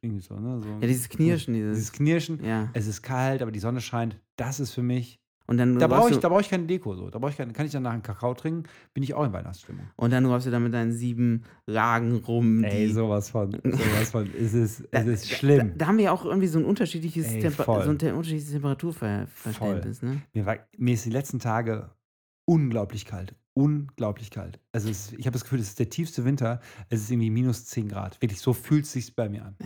[0.00, 0.68] irgendwie so, ne, so.
[0.68, 1.76] Ja, dieses Knirschen, dieses.
[1.76, 2.42] Dieses Knirschen.
[2.42, 2.70] ja.
[2.72, 4.18] Es ist kalt, aber die Sonne scheint.
[4.36, 6.94] Das ist für mich Und dann da brauche ich, da brauch ich keine Deko.
[6.94, 7.10] So.
[7.10, 8.62] Da brauch ich keine, kann ich dann nach einem Kakao trinken,
[8.94, 9.86] bin ich auch in Weihnachtsstimmung.
[9.96, 12.62] und dann läufst du da mit deinen sieben Lagen rum.
[12.64, 13.52] Ey, sowas von.
[13.64, 14.30] Sowas von.
[14.38, 15.72] Es ist, Da- es ist schlimm.
[15.72, 18.12] Da, da haben wir ja auch irgendwie so ein unterschiedliches, Ey, Temper so ein te-
[18.14, 20.22] unterschiedliches Temperaturverständnis, ne?
[20.32, 21.90] Mir, war, mir ist die letzten Tage
[22.44, 23.34] unglaublich kalt.
[23.54, 24.58] Unglaublich kalt.
[24.72, 26.60] Also es, ich habe das Gefühl, es ist der tiefste Winter.
[26.88, 28.20] Es ist irgendwie minus 10 Grad.
[28.22, 29.56] Wirklich, so fühlt es sich bei mir an.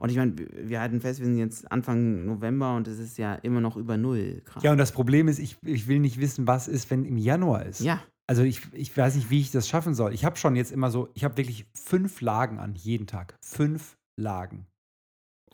[0.00, 3.34] Und ich meine, wir halten fest, wir sind jetzt Anfang November und es ist ja
[3.36, 4.62] immer noch über Null Grad.
[4.64, 7.64] Ja, und das Problem ist, ich, ich will nicht wissen, was ist, wenn im Januar
[7.64, 7.80] ist.
[7.80, 10.12] Ja, Also ich, ich weiß nicht, wie ich das schaffen soll.
[10.14, 13.36] Ich habe schon jetzt immer so, ich habe wirklich fünf Lagen an, jeden Tag.
[13.40, 14.66] Fünf Lagen.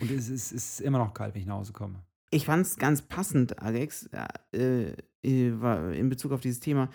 [0.01, 2.03] Und es ist, es ist immer noch kalt, wenn ich nach Hause komme.
[2.31, 4.09] ich fand es ganz passend, Alex,
[4.53, 6.91] äh, äh, in Bezug auf dieses Thema.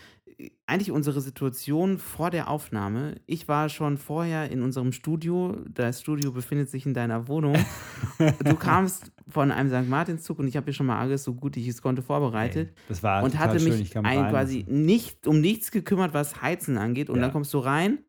[0.66, 3.16] Eigentlich unsere Situation vor der Aufnahme.
[3.26, 5.58] Ich war schon vorher in unserem Studio.
[5.68, 7.58] Das Studio befindet sich in deiner Wohnung.
[8.44, 9.90] du kamst von einem St.
[9.90, 12.70] Martinszug und ich habe hier schon mal alles so gut ich es konnte vorbereitet.
[12.70, 13.78] Ey, das war und hatte schön.
[13.78, 17.10] mich ein, quasi nicht um nichts gekümmert, was Heizen angeht.
[17.10, 17.24] Und Ja.
[17.24, 18.00] dann kommst du rein.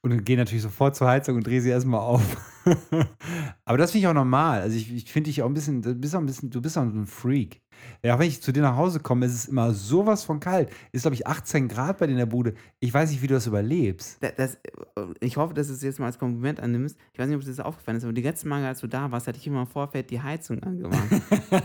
[0.00, 2.22] Und dann gehe natürlich sofort zur Heizung und drehe sie erstmal auf.
[3.64, 4.60] Aber das finde ich auch normal.
[4.60, 6.78] Also ich, ich finde dich auch ein bisschen, du bist auch ein bisschen, du bist
[6.78, 7.60] auch ein Freak.
[8.04, 10.70] Ja, auch wenn ich zu dir nach Hause komme, ist es immer sowas von kalt.
[10.92, 12.54] Ist, glaube ich, 18 Grad bei dir in der Bude.
[12.80, 14.18] Ich weiß nicht, wie du das überlebst.
[14.22, 14.58] Da- Das,
[15.20, 16.96] ich hoffe, dass du es jetzt mal als Kompliment annimmst.
[17.12, 18.86] Ich weiß nicht, ob es dir das aufgefallen ist, aber die letzten Male, als du
[18.86, 21.08] da warst, hatte ich immer im Vorfeld die Heizung angemacht.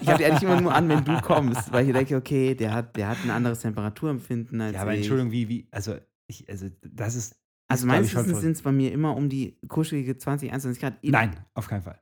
[0.01, 2.73] ich habe die eigentlich immer nur an, wenn du kommst, weil ich denke, okay, der
[2.73, 4.99] hat, der hat ein anderes Temperaturempfinden als Ja, aber ich.
[4.99, 5.95] Entschuldigung, wie, wie, also,
[6.27, 7.35] ich, also, das ist.
[7.73, 8.41] Also verrückt.
[8.41, 10.95] sind es bei mir immer um die kuschelige 20, 21 Grad.
[11.03, 11.99] In- Nein, auf keinen Fall.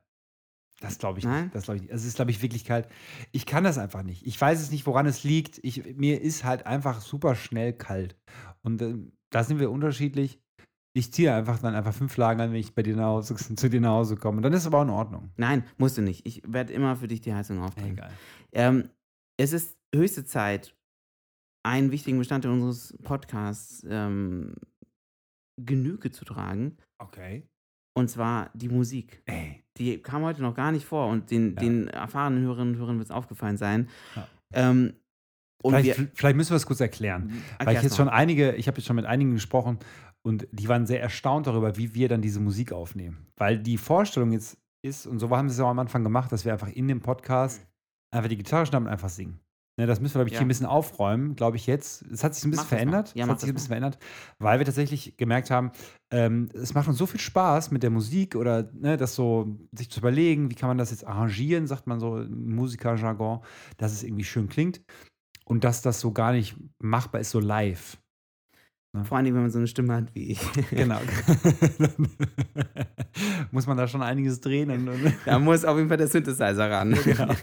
[0.80, 1.44] Das glaube ich Nein?
[1.44, 1.54] nicht.
[1.54, 1.92] Das glaube ich nicht.
[1.92, 2.88] Es ist, glaube ich, wirklich kalt.
[3.30, 4.26] Ich kann das einfach nicht.
[4.26, 5.60] Ich weiß es nicht, woran es liegt.
[5.62, 8.16] Ich, mir ist halt einfach super schnell kalt.
[8.62, 10.40] Und ähm, da sind wir unterschiedlich.
[10.94, 13.70] Ich ziehe einfach dann einfach fünf Lagen an, wenn ich bei dir nach Hause, zu
[13.70, 14.38] dir nach Hause komme.
[14.38, 15.30] Und dann ist es aber auch in Ordnung.
[15.36, 16.26] Nein, musst du nicht.
[16.26, 17.92] Ich werde immer für dich die Heizung aufdrehen.
[17.92, 18.10] Egal.
[18.52, 18.88] Ähm,
[19.38, 20.74] es ist höchste Zeit,
[21.64, 24.54] einen wichtigen Bestandteil unseres Podcasts ähm,
[25.56, 26.76] Genüge zu tragen.
[26.98, 27.46] Okay.
[27.94, 29.22] Und zwar die Musik.
[29.26, 29.62] Ey.
[29.76, 31.60] Die kam heute noch gar nicht vor und den, Ja.
[31.60, 33.88] den erfahrenen Hörerinnen und Hörern wird es aufgefallen sein.
[34.16, 34.28] Ja.
[34.54, 34.94] Ähm,
[35.64, 37.40] Vielleicht, wir, vielleicht müssen wir es kurz erklären.
[37.60, 37.96] Weil ich jetzt mal.
[37.98, 39.78] schon einige, ich habe jetzt schon mit einigen gesprochen
[40.22, 43.28] und die waren sehr erstaunt darüber, wie wir dann diese Musik aufnehmen.
[43.36, 46.44] Weil die Vorstellung jetzt ist, und so haben sie es auch am Anfang gemacht, dass
[46.44, 47.64] wir einfach in dem Podcast
[48.12, 49.38] einfach die Gitarre schnappen und einfach singen.
[49.78, 50.40] Ne, das müssen wir, glaube ich, Ja.
[50.40, 52.02] hier ein bisschen aufräumen, glaube ich, jetzt.
[52.02, 53.12] Es hat sich ein bisschen Mach verändert.
[53.14, 53.98] Ja, es hat sich ein bisschen verändert,
[54.38, 55.72] weil wir tatsächlich gemerkt haben,
[56.10, 59.90] ähm, es macht uns so viel Spaß mit der Musik oder ne, das so sich
[59.90, 63.40] zu überlegen, wie kann man das jetzt arrangieren, sagt man so im Musikerjargon,
[63.78, 64.82] dass es irgendwie schön klingt
[65.46, 67.96] und dass das so gar nicht machbar ist, so live.
[69.04, 70.40] Vor allem, wenn man so eine Stimme hat wie ich.
[70.70, 70.98] Genau.
[73.50, 76.70] Muss man da schon einiges drehen und, und da muss auf jeden Fall der Synthesizer
[76.70, 76.96] ran.
[77.04, 77.34] genau.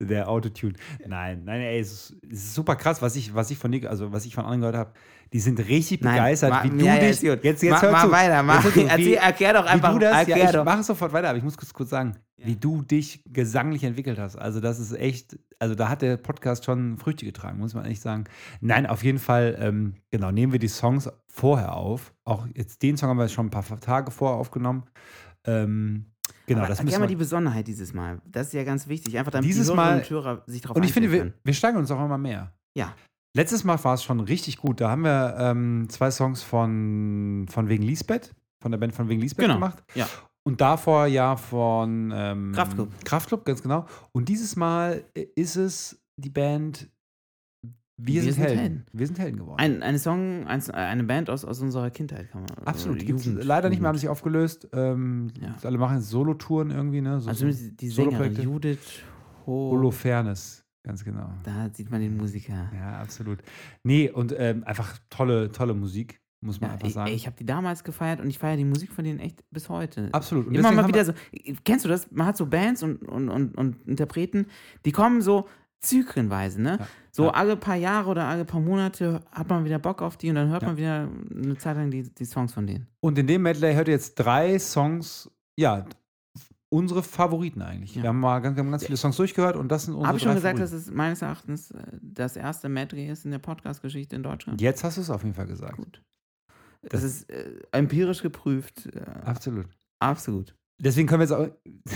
[0.00, 0.74] Der Autotune.
[1.06, 3.90] Nein, nein, ey, es ist, es ist super krass, was ich, was ich von dir,
[3.90, 4.92] also was ich von anderen gehört habe.
[5.32, 7.20] Die sind richtig Nein, begeistert, ma- wie du ja, ja, dich.
[7.20, 7.44] gut.
[7.44, 8.10] Jetzt, jetzt Mach- hör mach zu.
[8.10, 8.64] weiter, mach.
[8.64, 10.64] Jetzt Erzähl- erklär doch einfach, Wie du das, erklär ja, ich doch.
[10.64, 14.36] mache sofort weiter, aber ich muss kurz, kurz sagen, wie du dich gesanglich entwickelt hast.
[14.36, 18.00] Also, das ist echt, also da hat der Podcast schon Früchte getragen, muss man echt
[18.00, 18.24] sagen.
[18.60, 22.12] Nein, auf jeden Fall, ähm, genau, nehmen wir die Songs vorher auf.
[22.24, 24.84] Auch jetzt den Song haben wir schon ein paar Tage vorher aufgenommen.
[25.44, 26.06] Ähm,
[26.46, 27.08] genau, Aber das müssen mal wir.
[27.08, 28.20] die Besonderheit dieses Mal.
[28.26, 29.18] Das ist ja ganz wichtig.
[29.18, 31.80] Einfach damit Dieses die Mal- und Hörer sich darauf Und ich finde, wir, wir steigern
[31.80, 32.52] uns auch immer mehr.
[32.74, 32.94] Ja.
[33.36, 34.80] Letztes Mal war es schon richtig gut.
[34.80, 39.20] Da haben wir ähm, zwei Songs von, von Wegen Lisbeth, von der Band von Wegen
[39.20, 39.82] Lisbeth Genau, gemacht.
[39.94, 40.06] ja.
[40.44, 42.88] Und davor ja von ähm, Kraftklub.
[43.04, 43.84] Kraftklub, ganz genau.
[44.12, 46.88] Und dieses Mal ist es die Band
[48.00, 48.86] Wir, sind, Helden.
[48.94, 49.58] Wir sind Helden geworden.
[49.60, 52.50] Ein, eine Song, ein, eine Band aus, aus unserer Kindheit kann man.
[52.66, 53.02] Absolut.
[53.02, 54.68] Jugend- leider nicht mehr, haben sich aufgelöst.
[54.72, 55.54] Ähm, Ja.
[55.64, 57.20] Alle machen Solo-Touren irgendwie, ne?
[57.20, 58.42] So, Also die Sängerin Soloprojekte.
[58.42, 59.02] Judith
[59.46, 59.70] Ho.
[59.72, 61.30] Holofernes, ganz genau.
[61.44, 62.70] Da sieht man den Musiker.
[62.74, 63.38] Ja, absolut.
[63.84, 67.12] Nee, und ähm, einfach tolle, tolle Musik, muss man Ja, einfach sagen.
[67.12, 70.08] ich habe die damals gefeiert und ich feiere die Musik von denen echt bis heute.
[70.12, 70.46] Absolut.
[70.46, 71.12] Und Immer mal wieder so.
[71.64, 72.10] Kennst du das?
[72.10, 74.46] Man hat so Bands und, und, und, und Interpreten,
[74.84, 75.46] die kommen so
[75.80, 76.76] zyklenweise, ne?
[76.80, 76.86] Ja.
[77.12, 77.30] So Ja.
[77.30, 80.48] alle paar Jahre oder alle paar Monate hat man wieder Bock auf die und dann
[80.48, 82.86] hört man wieder eine Zeit lang die, die Songs von denen.
[83.00, 85.84] Und in dem Medley hört ihr jetzt drei Songs, ja,
[86.70, 87.94] unsere Favoriten eigentlich.
[87.94, 88.02] Ja.
[88.02, 90.34] Wir haben mal ganz, ganz viele Songs durchgehört und das sind unsere Habe ich schon
[90.34, 90.90] gesagt, dass Favoriten.
[90.90, 94.60] es meines Erachtens äh, das erste Medley ist in der Podcast-Geschichte in Deutschland?
[94.60, 95.76] Jetzt hast du es auf jeden Fall gesagt.
[95.76, 96.02] Gut.
[96.82, 98.86] Das- Das ist äh, empirisch geprüft.
[98.94, 99.66] Äh, Absolut.
[100.00, 100.54] absolut.
[100.80, 101.48] Deswegen können wir jetzt auch,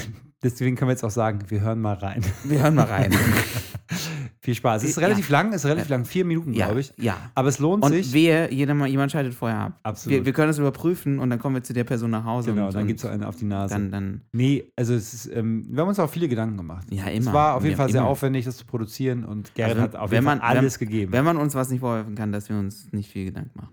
[0.43, 2.25] deswegen können wir jetzt auch sagen, wir hören mal rein.
[2.45, 3.15] Wir hören mal rein.
[4.45, 4.83] Viel Spaß.
[4.83, 5.03] Es ist Ja.
[5.07, 6.93] relativ lang, es ist relativ lang, vier Minuten, ja, glaube ich.
[6.99, 7.17] ja.
[7.37, 8.13] Aber es lohnt Und sich.
[8.13, 9.79] wehe, jeder mal, jemand schaltet vorher ab.
[9.85, 10.19] Absolut.
[10.19, 12.51] Wir, wir können es überprüfen und dann kommen wir zu der Person nach Hause.
[12.51, 13.73] genau, und, dann und gibt es einen auf die Nase.
[13.75, 16.89] dann, dann nee, also es ist, ähm, wir haben uns auch viele Gedanken gemacht.
[16.91, 17.33] Ja, Es immer.
[17.33, 18.11] war auf jeden Ja, Fall sehr immer.
[18.11, 21.13] aufwendig, das zu produzieren und Gerrit Also, hat auf jeden Fall man- wenn- alles gegeben.
[21.13, 23.69] wenn man uns was nicht vorwerfen kann, dass wir uns nicht viel Gedanken machen.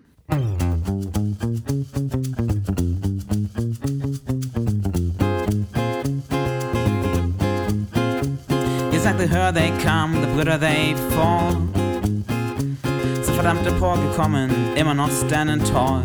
[9.27, 11.51] Her they come, the britter they fall.
[13.21, 16.03] Sind verdammt emporgekommen, immer noch standing tall.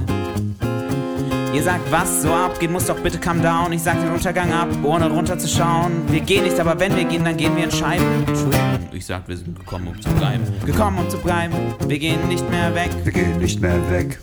[1.54, 3.72] Ihr sagt, was so abgeht, muss doch bitte come down.
[3.72, 5.92] Ich sag den Untergang ab, ohne runterzuschauen.
[6.08, 8.24] Wir gehen nicht, aber wenn wir gehen, dann gehen wir in Scheiben.
[8.26, 10.42] Entschuldigung, ich sag, wir sind gekommen, um zu bleiben.
[10.66, 11.54] Gekommen, um zu bleiben,
[11.86, 12.90] wir gehen nicht mehr weg.
[13.04, 14.18] Wir gehen nicht mehr weg,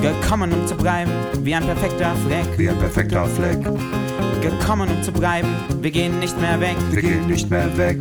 [0.00, 1.10] Gekommen, um zu bleiben,
[1.42, 2.46] wie ein perfekter Fleck.
[2.56, 3.58] wie ein perfekter Fleck.
[4.40, 5.48] Gekommen, um zu bleiben,
[5.82, 6.76] wir gehen nicht mehr weg.
[6.92, 7.98] Wir gehen nicht mehr weg,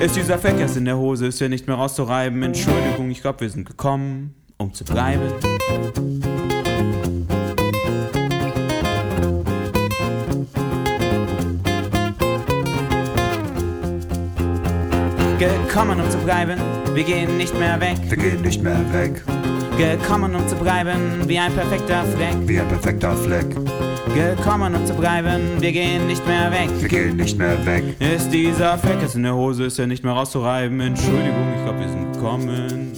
[0.00, 2.42] Ist dieser Fleck erst in der Hose, ist ja nicht mehr rauszureiben.
[2.42, 5.32] Entschuldigung, ich glaub, wir sind gekommen, um zu bleiben.
[15.38, 16.58] Gekommen, um zu bleiben,
[16.94, 17.96] wir gehen nicht mehr weg.
[18.08, 19.22] wir gehen nicht mehr weg,
[19.76, 22.36] Gekommen, um zu bleiben, wie ein perfekter Fleck.
[22.46, 23.46] wie ein perfekter Fleck.
[24.14, 26.68] Gekommen, um zu bleiben, wir gehen nicht mehr weg.
[26.80, 30.04] Wir gehen nicht mehr weg, Ist dieser Fleck jetzt in der Hose, ist ja nicht
[30.04, 30.78] mehr rauszureiben.
[30.80, 32.92] Entschuldigung, ich glaube, wir sind gekommen.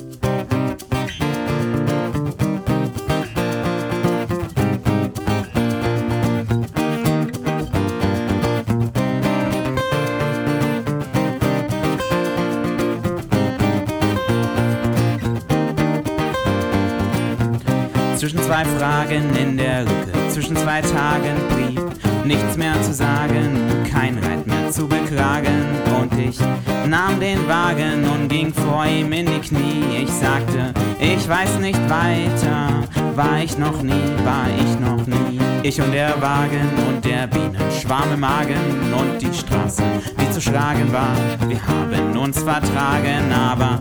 [18.16, 21.80] Zwischen zwei Fragen in der Lücke, zwischen zwei Tagen blieb
[22.24, 23.56] nichts mehr zu sagen,
[23.88, 25.64] kein Reit mehr zu beklagen.
[26.00, 26.40] Und ich
[26.88, 30.02] nahm den Wagen und ging vor ihm in die Knie.
[30.02, 32.82] Ich sagte, ich weiß nicht weiter,
[33.14, 35.38] war ich noch nie, war ich noch nie.
[35.62, 39.84] Ich und der Wagen und der Bienenschwarm im Magen und die Straße,
[40.20, 41.14] die zu schlagen war.
[41.48, 43.78] Wir haben uns vertragen, aber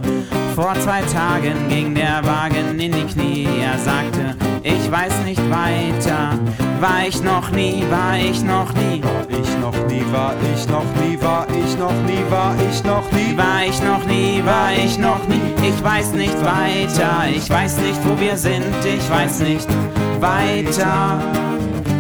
[0.54, 3.48] vor zwei Tagen ging der Wagen in die Knie.
[3.60, 6.40] Er sagte, ich weiß nicht weiter,
[6.80, 9.02] war ich noch nie, war ich noch nie.
[9.30, 13.38] ich noch nie, war ich noch nie, war ich noch nie, war ich noch nie.
[13.38, 18.00] War ich noch nie, war ich noch nie, ich weiß nicht weiter, ich weiß nicht,
[18.06, 19.68] wo wir sind, ich weiß nicht
[20.20, 21.20] weiter.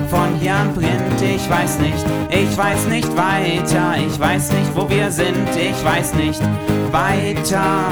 [0.09, 4.87] Von hier an brennt, ich weiß nicht, ich weiß nicht weiter, ich weiß nicht, wo
[4.87, 6.41] wir sind, ich weiß nicht
[6.91, 7.85] weiter.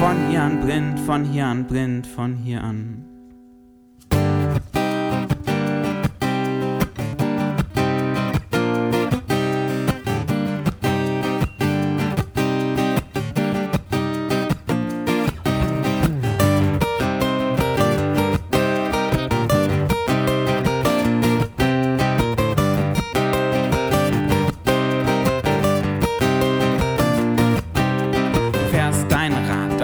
[0.00, 2.97] Von hier an brennt, von hier an brennt, von hier an.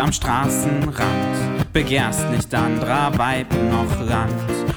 [0.04, 1.72] Am Straßenrand.
[1.72, 4.34] begehrst nicht anderer Weib noch Land.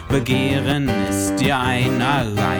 [0.08, 2.60] Begehren ist dir einerlei.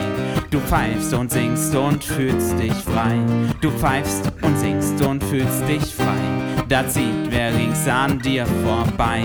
[0.50, 3.16] Du pfeifst und singst und fühlst dich frei.
[3.62, 6.66] Du pfeifst und singst und fühlst dich frei.
[6.68, 9.22] Da zieht wer links an dir vorbei.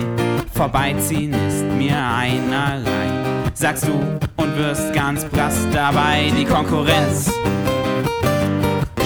[0.54, 3.10] Vorbeiziehen ist mir einerlei.
[3.52, 6.32] Sagst du und wirst ganz blass dabei.
[6.38, 7.30] Die Konkurrenz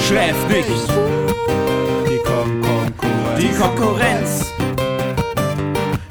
[0.07, 1.28] schläft nicht.
[3.39, 4.53] Die Kon Konkurrenz.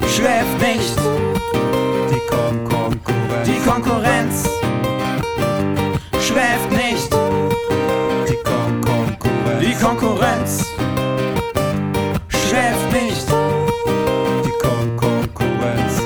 [0.06, 0.96] Schläft nicht.
[2.10, 3.46] Die Kon Konkurrenz.
[3.46, 4.48] Die Konkurrenz
[6.22, 7.12] schläft nicht.
[8.28, 9.60] Die Kon Konkurrenz.
[9.60, 10.64] Die Konkurrenz
[12.30, 13.28] schläft nicht.
[14.44, 16.02] Die Kon Konkurrenz.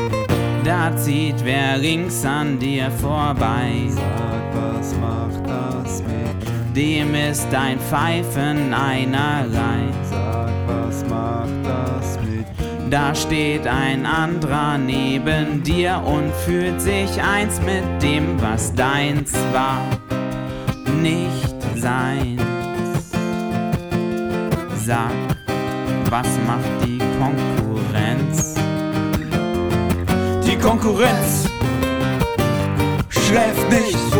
[0.64, 3.88] Da zieht wer links an dir vorbei.
[3.88, 6.76] Sag, was macht das mit?
[6.76, 10.11] Dem ist dein Pfeifen einerlei.
[11.22, 12.46] Macht das mit?
[12.90, 19.80] Da steht ein anderer neben dir und fühlt sich eins mit dem, was deins war,
[21.00, 22.42] nicht seins.
[24.84, 25.12] Sag,
[26.10, 28.54] was macht die Konkurrenz?
[30.44, 31.48] Die Konkurrenz
[33.08, 34.12] schläft nicht.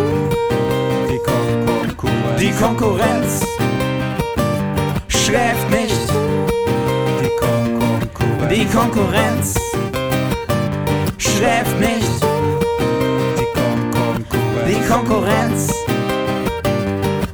[1.10, 2.40] Die Kon Konkurrenz.
[2.40, 3.44] Die Konkurrenz
[5.08, 5.70] schläft
[8.54, 9.54] Die Konkurrenz
[11.16, 12.22] schläft nicht.
[13.38, 14.68] Die Kon Konkurrenz.
[14.68, 15.72] Die Konkurrenz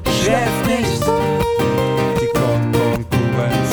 [0.07, 1.03] schläft nicht.
[2.21, 3.71] Die Kon Konkurrenz.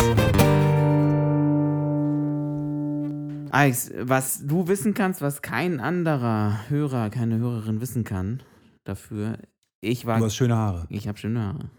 [3.51, 8.41] Alex, was du wissen kannst, was kein anderer Hörer, keine Hörerin wissen kann,
[8.86, 9.38] dafür,
[9.81, 10.88] ich war, Du hast schöne Haare.
[10.89, 11.69] ich habe schöne Haare.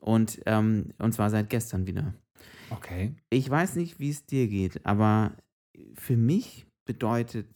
[0.00, 2.14] Und, ähm, und zwar seit gestern wieder.
[2.72, 3.14] Okay.
[3.30, 5.36] Ich weiß nicht, wie es dir geht, aber
[5.94, 7.46] für mich bedeutet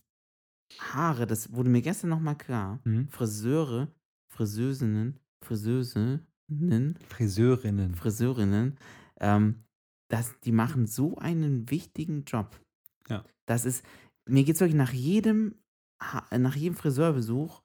[0.79, 3.09] Haare, das wurde mir gestern nochmal klar, Mhm.
[3.09, 3.89] Friseure,
[4.33, 7.95] Friseurinnen, Friseurinnen, Friseurinnen.
[7.95, 8.79] Friseurinnen,
[9.21, 9.65] ähm,
[10.11, 12.61] dass die machen so einen wichtigen Job.
[13.09, 13.25] Ja.
[13.49, 13.85] Das ist,
[14.29, 15.55] mir geht es wirklich nach jedem,
[16.31, 17.63] nach jedem Friseurbesuch,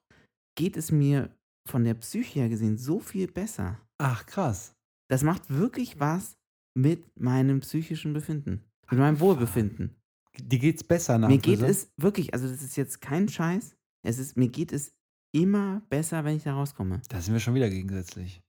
[0.56, 1.34] geht es mir
[1.68, 3.80] von der Psyche her gesehen so viel besser.
[3.98, 4.74] Ach, krass.
[5.10, 6.36] Das macht wirklich was
[6.74, 9.96] mit meinem psychischen Befinden, mit meinem Wohlbefinden.
[10.38, 11.68] Dir geht's besser nach Mir geht Friseur?
[11.68, 14.94] es wirklich, also das ist jetzt kein Scheiß, es ist, mir geht es
[15.34, 17.02] immer besser, wenn ich da rauskomme.
[17.08, 18.42] Da sind wir schon wieder gegensätzlich.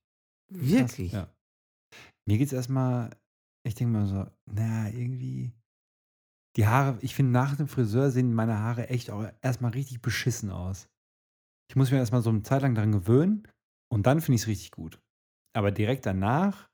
[0.50, 1.12] Wirklich.
[1.12, 1.32] Ja.
[2.26, 3.10] Mir geht's erstmal,
[3.66, 5.52] ich denke mal so, na, irgendwie.
[6.56, 10.50] Die Haare, ich finde, nach dem Friseur sehen meine Haare echt auch erstmal richtig beschissen
[10.50, 10.88] aus.
[11.68, 13.48] Ich muss mir erstmal so eine Zeit lang daran gewöhnen
[13.90, 15.00] und dann finde ich es richtig gut.
[15.56, 16.70] Aber direkt danach,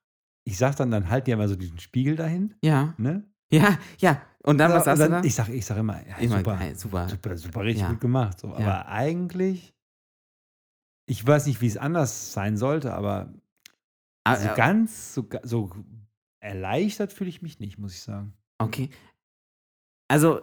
[0.50, 3.24] ich sag dann, dann halten die immer so diesen Spiegel dahin, Ja, ne?
[3.52, 4.20] ja, ja.
[4.42, 5.26] Und dann, was sagst du dann, da?
[5.28, 7.08] Ich sag, ich sag immer, ja, immer super, geil, super.
[7.08, 7.90] super, super, richtig Ja.
[7.90, 8.40] gut gemacht.
[8.40, 8.48] So.
[8.48, 8.54] Ja.
[8.56, 9.74] Aber eigentlich,
[11.06, 13.32] ich weiß nicht, wie es anders sein sollte, aber
[14.24, 15.70] Ah, so ganz, so, so
[16.40, 18.34] erleichtert fühle ich mich nicht, muss ich sagen.
[18.58, 18.90] Okay.
[20.08, 20.40] Also,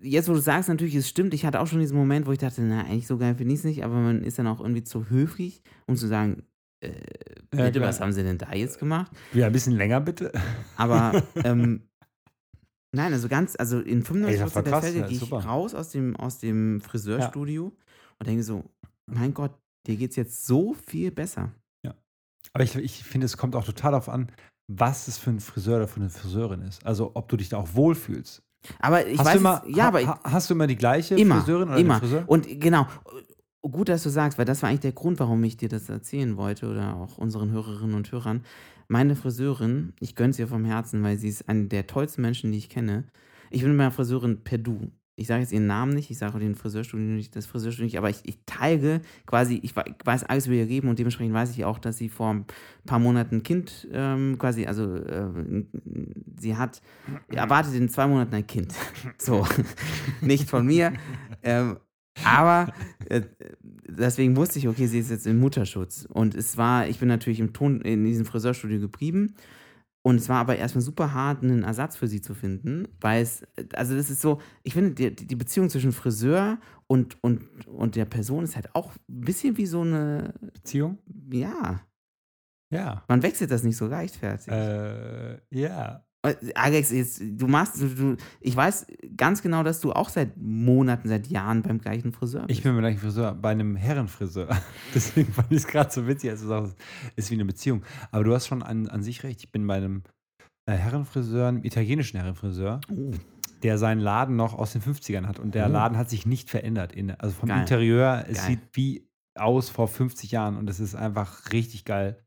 [0.00, 2.38] jetzt wo du sagst, natürlich, es stimmt, ich hatte auch schon diesen Moment, wo ich
[2.38, 4.82] dachte, na, eigentlich so geil finde ich es nicht, aber man ist dann auch irgendwie
[4.82, 6.42] zu höflich, um zu sagen,
[6.80, 6.90] äh,
[7.50, 7.88] bitte, klar.
[7.88, 9.10] was haben sie denn da jetzt gemacht?
[9.32, 10.32] Ja, ein bisschen länger bitte.
[10.76, 11.82] Aber, ähm,
[12.94, 15.38] nein, also ganz, also in 95% Ey, das war der Fälle ja, gehe ich super.
[15.44, 17.72] raus aus dem, aus dem Friseurstudio
[18.18, 18.64] und denke so,
[19.06, 19.52] mein Gott,
[19.86, 21.52] dir geht's jetzt so viel besser.
[22.54, 24.32] Aber ich, ich finde, es kommt auch total darauf an,
[24.72, 26.84] was es für ein Friseur oder für eine Friseurin ist.
[26.84, 28.42] Also, ob du dich da auch wohlfühlst.
[28.80, 30.76] Aber ich hast weiß, du immer, es- ja, aber ich, ha, hast du immer die
[30.76, 31.98] gleiche Immer, Friseurin oder immer.
[31.98, 32.24] Friseur?
[32.26, 32.86] Und genau,
[33.62, 36.36] gut, dass du sagst, weil das war eigentlich der Grund, warum ich dir das erzählen
[36.36, 38.44] wollte oder auch unseren Hörerinnen und Hörern.
[38.88, 42.58] Meine Friseurin, ich gönn's ihr vom Herzen, weil sie ist eine der tollsten Menschen, die
[42.58, 43.04] ich kenne.
[43.50, 44.90] Ich bin mit meiner Friseurin per Du.
[45.16, 47.98] Ich sage jetzt ihren Namen nicht, ich sage auch den Friseurstudio nicht, das Friseurstudio nicht,
[47.98, 51.50] aber ich, ich teile quasi, ich we- weiß alles über ihr Leben und dementsprechend weiß
[51.50, 52.44] ich auch, dass sie vor ein
[52.86, 55.64] paar Monaten ein Kind ähm, quasi, also äh,
[56.38, 56.80] sie hat,
[57.32, 58.72] erwartet in zwei Monaten ein Kind.
[59.18, 59.44] So,
[60.20, 60.92] nicht von mir.
[61.42, 61.78] Ähm,
[62.24, 62.72] aber
[63.08, 63.22] äh,
[63.88, 66.06] deswegen wusste ich, okay, sie ist jetzt im Mutterschutz.
[66.10, 69.34] Und es war, ich bin natürlich im Ton, in diesem Friseurstudio geblieben.
[70.02, 73.42] Und es war aber erstmal super hart, einen Ersatz für sie zu finden, weil es,
[73.74, 78.04] also das ist so, ich finde, die, die Beziehung zwischen Friseur und, und, und der
[78.06, 80.98] Person ist halt auch ein bisschen wie so eine, Beziehung?
[81.30, 81.80] ja,
[82.72, 83.04] Ja.
[83.08, 84.48] man wechselt das nicht so leichtfertig.
[84.48, 86.06] Äh, ja.
[86.22, 91.08] Äh, Alex, jetzt, du machst, du, ich weiß ganz genau, dass du auch seit Monaten,
[91.08, 92.58] seit Jahren beim gleichen Friseur bist.
[92.58, 94.48] Ich bin beim gleichen Friseur, bei einem Herrenfriseur.
[94.94, 96.76] Deswegen fand ich es gerade so witzig, als du sagst,
[97.16, 97.82] es ist wie eine Beziehung.
[98.10, 99.40] Aber du hast schon an, an sich recht.
[99.44, 100.02] Ich bin bei einem
[100.66, 102.80] äh, Herrenfriseur, einem italienischen Herrenfriseur.
[102.90, 103.12] Oh.
[103.62, 105.38] der seinen Laden noch aus den 50ern hat.
[105.38, 105.72] Und der Oh.
[105.72, 106.92] Laden hat sich nicht verändert.
[106.92, 107.60] In, also vom Geil.
[107.60, 108.46] Interieur, es Geil.
[108.46, 112.18] sieht wie aus vor 50 Jahren und es ist einfach richtig geil.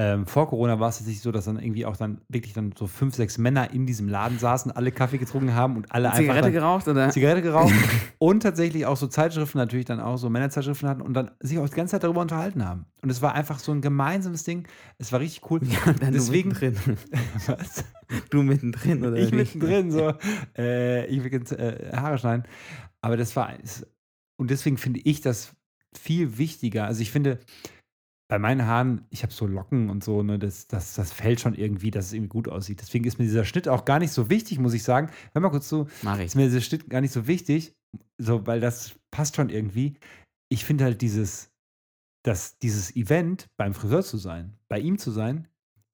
[0.00, 2.86] Ähm, vor Corona war es tatsächlich so, dass dann irgendwie auch dann wirklich dann so
[2.86, 6.52] fünf, sechs Männer in diesem Laden saßen, alle Kaffee getrunken haben und alle einfach Zigarette
[6.52, 7.10] geraucht oder?
[7.10, 7.74] Zigarette geraucht
[8.18, 11.68] und tatsächlich auch so Zeitschriften natürlich dann auch so Männerzeitschriften hatten und dann sich auch
[11.68, 12.86] die ganze Zeit darüber unterhalten haben.
[13.02, 14.68] Und es war einfach so ein gemeinsames Ding.
[14.98, 15.60] Es war richtig cool.
[15.68, 16.96] Ja, dann Deswegen- du mittendrin.
[17.46, 17.84] Was?
[18.30, 19.16] Du mittendrin, oder?
[19.16, 19.36] ich wie?
[19.36, 20.14] mittendrin so,
[20.56, 22.44] äh, ich will jetzt, äh, Haare schneiden.
[23.00, 23.52] Aber das war,
[24.36, 25.56] und deswegen finde ich das
[25.92, 26.84] viel wichtiger.
[26.84, 27.40] Also ich finde,
[28.28, 31.54] bei meinen Haaren, ich habe so Locken und so, ne, das, das, das fällt schon
[31.54, 32.80] irgendwie, dass es irgendwie gut aussieht.
[32.80, 35.10] Deswegen ist mir dieser Schnitt auch gar nicht so wichtig, muss ich sagen.
[35.32, 36.26] Hör mal kurz zu, Mach ich.
[36.26, 37.74] ist mir dieser Schnitt gar nicht so wichtig,
[38.18, 39.94] so, weil das passt schon irgendwie.
[40.50, 41.50] Ich finde halt dieses,
[42.22, 45.48] das, dieses Event beim Friseur zu sein, bei ihm zu sein,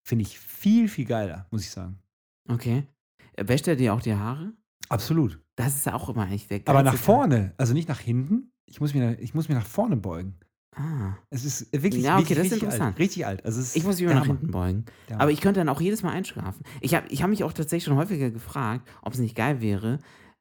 [0.05, 2.01] finde ich viel, viel geiler, muss ich sagen.
[2.49, 2.87] Okay.
[3.35, 4.53] Äh, Wäscht er dir auch die Haare?
[4.89, 5.41] Absolut.
[5.57, 8.51] Das ist auch immer eigentlich der Aber nach vorne, also nicht nach hinten.
[8.67, 10.35] Ich muss nach, ich muss mich nach vorne beugen.
[10.77, 11.17] Ah.
[11.31, 12.93] Es ist wirklich, Ja, okay, wirklich das ist richtig interessant.
[12.95, 12.99] alt.
[12.99, 13.45] Richtig alt.
[13.45, 14.85] Also Ich muss mich immer nach hinten beugen.
[15.09, 16.65] Der Aber ich könnte dann auch jedes Mal einschlafen.
[16.81, 19.99] Ich habe ich hab mich auch tatsächlich schon häufiger gefragt, ob es nicht geil wäre,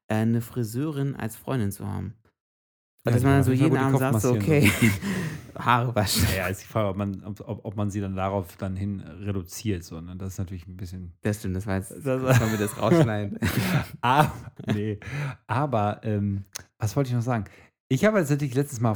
[0.08, 2.16] äh, eine Friseurin als Freundin zu haben.
[3.06, 4.72] Ja, dass man dann so auf jeden Abend sagt, so, okay,
[5.56, 6.24] Haare waschen.
[6.24, 9.84] Naja, ist die Frage, ob man, ob, ob, man sie dann darauf dann hin reduziert.
[9.84, 10.16] So, ne?
[10.16, 11.12] Das ist natürlich ein bisschen.
[11.22, 13.38] Das stimmt, das war jetzt, Das- das wollen wir das rausschneiden.
[14.02, 14.32] Aber,
[14.74, 15.00] nee.
[15.48, 16.46] Aber, ähm,
[16.80, 17.44] was wollte ich noch sagen?
[17.90, 18.96] Ich habe jetzt natürlich letztes Mal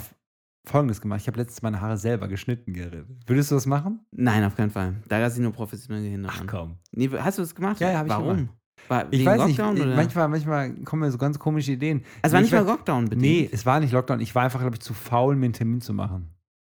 [0.68, 1.22] Folgendes gemacht.
[1.22, 3.06] Ich habe letztens meine Haare selber geschnitten, Gerrit.
[3.26, 4.02] Würdest du das machen?
[4.12, 4.96] Nein, auf keinen Fall.
[5.08, 6.78] Da lasse ich nur professionell gehindert Ach komm.
[6.92, 7.80] Nee, hast du das gemacht?
[7.80, 8.50] Ja, ja, hab ich Warum?
[8.88, 9.58] War Ich weiß nicht.
[9.58, 9.96] Lockdown, ich- oder?
[9.96, 12.04] Manchmal, manchmal kommen mir so ganz komische Ideen.
[12.22, 13.22] es war nicht ich mal Lockdown, bedingt.
[13.22, 14.20] Nee, es war nicht Lockdown.
[14.20, 16.34] Ich war einfach, glaube ich, zu faul, mir einen Termin zu machen.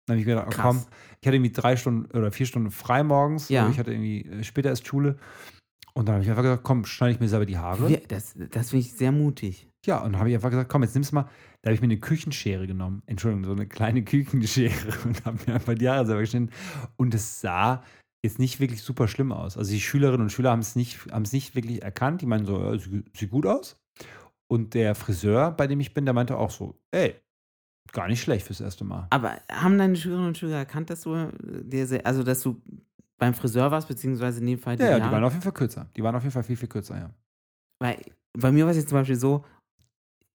[0.07, 0.77] Dann habe ich mir gedacht, oh, komm,
[1.21, 3.49] ich hatte irgendwie drei Stunden oder vier Stunden frei morgens.
[3.51, 3.69] Ja.
[3.69, 5.17] Ich hatte irgendwie äh, später erst Schule.
[5.93, 7.89] Und dann habe ich einfach gesagt, komm, schneide ich mir selber die Haare.
[7.89, 9.69] Wir, das das finde ich sehr mutig.
[9.85, 11.29] Ja, und dann habe ich einfach gesagt, komm, jetzt nimmst du mal.
[11.69, 13.03] Da habe ich mir eine Küchenschere genommen.
[13.05, 14.73] Entschuldigung, so eine kleine Küchenschere
[15.05, 16.51] und habe mir einfach die Haare selber geschnitten.
[16.97, 17.85] Und es sah
[18.25, 19.59] jetzt nicht wirklich super schlimm aus.
[19.59, 22.23] Also die Schülerinnen und Schüler haben es nicht, haben es nicht wirklich erkannt.
[22.23, 23.77] Die meinen so, ja, sieht, gut aus.
[24.51, 27.17] Und der Friseur, bei dem ich bin, der meinte auch so, ey,
[27.93, 29.07] gar nicht schlecht fürs erste Mal.
[29.11, 31.31] Aber haben deine Schülerinnen und Schüler erkannt, dass du, äh,
[31.65, 32.63] dir also dass du
[33.19, 35.53] beim Friseur warst, beziehungsweise in dem Fall die Ja, ja, die waren auf jeden Fall
[35.53, 35.91] kürzer.
[35.95, 37.11] Die waren auf jeden Fall viel, viel kürzer, ja.
[37.79, 38.01] Weil
[38.33, 39.45] bei mir war es jetzt zum Beispiel so,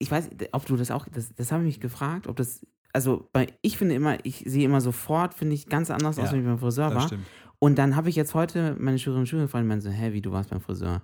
[0.04, 3.28] ich weiß, ob du das auch, das, das habe ich mich gefragt, ob das, also
[3.34, 6.39] bei, ich finde immer, ich sehe immer sofort, finde ich, ganz anders aus, Ja, wenn
[6.41, 7.08] ich beim Friseur war.
[7.08, 7.26] stimmt.
[7.60, 10.14] Und dann habe ich jetzt heute meine Schülerinnen und Schüler gefragt und meinen so, hä,
[10.14, 11.01] wie du warst beim Friseur?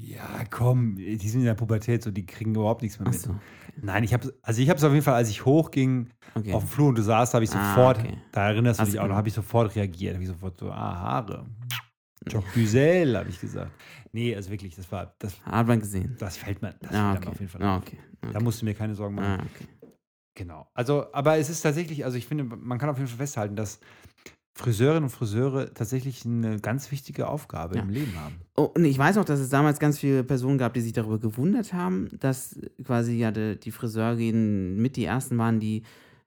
[0.00, 3.14] Ja, komm, die sind in der Pubertät, so die kriegen überhaupt nichts mehr mit.
[3.16, 3.36] Achso,
[3.80, 6.52] Nein, ich habe also ich habe es auf jeden Fall, als ich hochging okay.
[6.52, 8.16] auf dem Flur und du saßt, habe ich Ah, sofort, okay.
[8.32, 9.18] da erinnerst du Hast dich auch, gemacht.
[9.18, 11.46] habe ich sofort reagiert, habe ich sofort so, ah, Haare.
[12.26, 12.74] Jacques
[13.14, 13.70] habe ich gesagt.
[14.12, 16.16] Nee, also wirklich, das war, das, Hat man gesehen.
[16.18, 17.28] das fällt mir, das Ah, fällt okay.
[17.32, 17.82] auf jeden Fall Ah, auf.
[18.24, 18.32] Okay.
[18.34, 19.40] Da musst du mir keine Sorgen machen.
[19.40, 19.66] Ah, okay.
[20.36, 20.66] Genau.
[20.74, 23.78] Also, aber es ist tatsächlich, also ich finde, man kann auf jeden Fall festhalten, dass
[24.56, 27.82] Friseurinnen und Friseure tatsächlich eine ganz wichtige Aufgabe Ja.
[27.82, 28.36] im Leben haben.
[28.56, 31.18] Oh, und ich weiß noch, dass es damals ganz viele Personen gab, die sich darüber
[31.18, 35.82] gewundert haben, dass quasi ja die, die Friseurgehen mit die ersten waren, die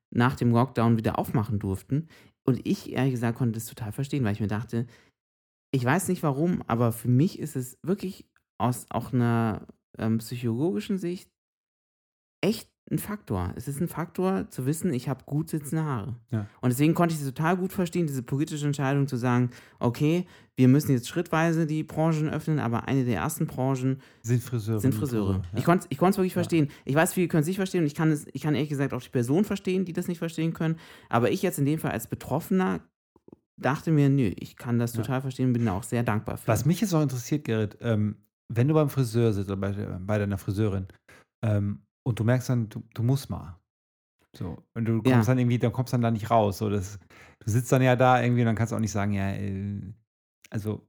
[0.10, 2.08] nach dem Lockdown wieder aufmachen durften.
[2.46, 4.88] Und ich, ehrlich gesagt, konnte das total verstehen, weil ich mir dachte,
[5.72, 8.26] ich weiß nicht warum, aber für mich ist es wirklich
[8.58, 9.68] aus auch einer
[9.98, 11.30] ähm, psychologischen Sicht
[12.42, 13.52] echt ein Faktor.
[13.58, 16.16] Es ist ein Faktor zu wissen, ich habe gut sitzende Haare.
[16.32, 16.48] Ja.
[16.62, 20.26] Und deswegen konnte ich es total gut verstehen, diese politische Entscheidung zu sagen, okay,
[20.56, 24.80] wir müssen jetzt schrittweise die Branchen öffnen, aber eine der ersten Branchen Sind Friseure.
[24.80, 25.42] sind Friseure.
[25.52, 25.60] Ja.
[25.60, 26.34] Ich konnte ich es wirklich Ja.
[26.36, 26.70] verstehen.
[26.86, 28.94] Ich weiß, viele können es nicht verstehen und ich kann, es, ich kann ehrlich gesagt
[28.94, 30.78] auch die Person verstehen, die das nicht verstehen können.
[31.10, 32.80] Aber ich jetzt in dem Fall als Betroffener
[33.58, 36.48] dachte mir, nö, ich kann das total verstehen und bin da auch sehr dankbar für.
[36.48, 38.16] Was mich jetzt auch interessiert, Gerrit, ähm,
[38.48, 40.88] wenn du beim Friseur sitzt oder bei, bei deiner Friseurin
[41.44, 43.60] ähm, und du merkst dann, du, du musst mal.
[44.34, 45.24] So, und du kommst Ja.
[45.24, 46.60] dann irgendwie, dann kommst dann da nicht raus.
[46.60, 47.00] So, das,
[47.40, 49.82] du sitzt dann ja da irgendwie und dann kannst du auch nicht sagen, ja, äh,
[50.50, 50.88] also,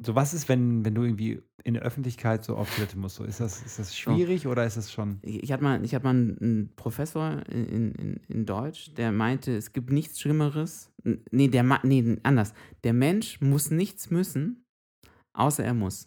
[0.00, 3.16] so was ist, wenn, wenn du irgendwie in der Öffentlichkeit so auf Toilette musst?
[3.16, 5.18] So, ist, das, ist das schwierig oder ist das schon.
[5.22, 9.72] Ich, hatte mal, ich hatte mal einen, Professor in, in, in Deutsch, der meinte, es
[9.72, 10.92] gibt nichts Schlimmeres.
[11.30, 12.52] Nee, der nee, anders.
[12.84, 14.66] Der Mensch muss nichts müssen,
[15.32, 16.06] außer er muss.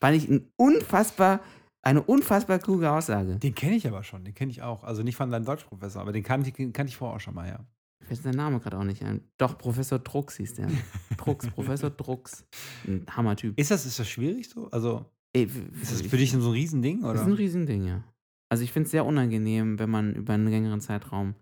[0.00, 1.40] Fand ich ein unfassbar,
[1.84, 3.36] eine unfassbar kluge Aussage.
[3.36, 4.84] Den kenne ich aber schon, den kenne ich auch.
[4.84, 7.48] Also nicht von deinem Deutschprofessor, aber den kannte ich, kannte ich vorher auch schon mal,
[7.48, 7.60] ja.
[8.00, 9.22] Fällt ist der Name gerade auch nicht ein.
[9.38, 10.68] Doch, Professor Drucks hieß der.
[11.16, 12.46] Drucks, Professor Drucks.
[12.86, 13.58] Ein Hammertyp.
[13.58, 14.70] Ist das, ist das schwierig so?
[14.70, 15.48] Also, Ey,
[15.80, 17.00] ist das für dich so ein Riesending?
[17.00, 17.20] Das Oder?
[17.20, 18.04] ist ein Riesending, ja.
[18.50, 21.34] Also ich finde es sehr unangenehm, wenn man über einen längeren Zeitraum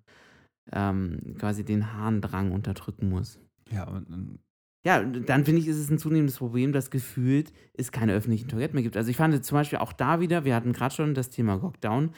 [0.72, 3.38] ähm, quasi den Harndrang unterdrücken muss.
[3.70, 4.38] Ja, und, und
[4.84, 8.74] ja, dann finde ich, ist es ein zunehmendes Problem, dass gefühlt es keine öffentlichen Toiletten
[8.74, 8.96] mehr gibt.
[8.96, 12.10] Also ich fand zum Beispiel auch da wieder, wir hatten gerade schon das Thema Lockdown,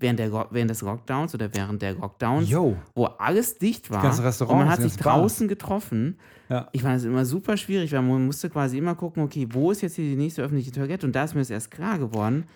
[0.00, 2.76] während, der, während des Lockdowns oder während der Lockdowns, Yo.
[2.94, 5.20] wo alles dicht war und man hat sich ganzen Bars.
[5.20, 6.18] draußen getroffen.
[6.48, 6.68] Ja.
[6.72, 9.82] Ich fand es immer super schwierig, weil man musste quasi immer gucken, okay, wo ist
[9.82, 11.06] jetzt hier die nächste öffentliche Toilette?
[11.06, 12.46] Und da ist mir das erst klar geworden,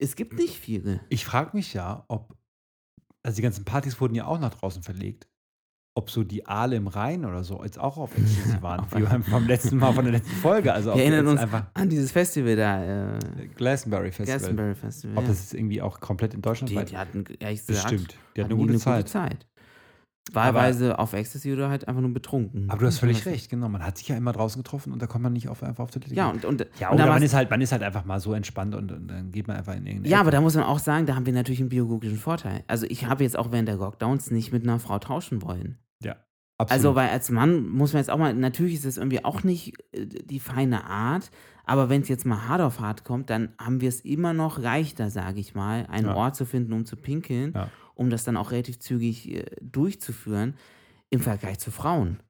[0.00, 1.00] es gibt nicht viele.
[1.08, 2.36] Ich frage mich ja, ob,
[3.22, 5.27] also die ganzen Partys wurden ja auch nach draußen verlegt,
[5.98, 9.24] ob so die Aale im Rhein oder so jetzt auch auf Ecstasy waren, wie beim,
[9.28, 10.72] beim letzten Mal von der letzten Folge.
[10.72, 13.18] Also Wir erinnern uns einfach an dieses Festival da, äh,
[13.56, 14.38] Glastonbury Festival.
[14.38, 15.18] Glastonbury Festival.
[15.18, 16.84] Ob das jetzt irgendwie auch komplett in Deutschland die, war.
[16.84, 18.14] die hatten, ehrlich gesagt, Bestimmt.
[18.36, 19.08] Die hatten hatten eine die gute Zeit.
[19.08, 19.46] Zeit.
[20.32, 22.68] Wahlweise auf Ecstasy oder halt einfach nur betrunken.
[22.68, 23.68] Aber du hast völlig Was- recht, genau.
[23.70, 25.90] Man hat sich ja immer draußen getroffen und da kommt man nicht auf, einfach auf
[25.90, 28.20] Toilette Ja, und, und, ja und oder man ist, halt, man ist halt einfach mal
[28.20, 30.36] so entspannt und, und dann geht man einfach in irgendeine ja, aber Ecke.
[30.36, 32.62] da muss man auch sagen, da haben wir natürlich einen biologischen Vorteil.
[32.66, 35.78] Also ich habe jetzt auch während der Lockdowns nicht mit einer Frau tauschen wollen.
[36.02, 36.12] Ja,
[36.58, 36.96] Also, absolut.
[36.96, 40.06] weil als Mann muss man jetzt auch mal, natürlich ist es irgendwie auch nicht äh,
[40.06, 41.30] die feine Art,
[41.64, 44.58] aber wenn es jetzt mal hart auf hart kommt, dann haben wir es immer noch
[44.58, 46.14] leichter, sage ich mal, einen Ja.
[46.14, 47.70] Ort zu finden, um zu pinkeln, Ja.
[47.94, 50.54] um das dann auch relativ zügig äh, durchzuführen,
[51.10, 52.20] im Vergleich zu Frauen.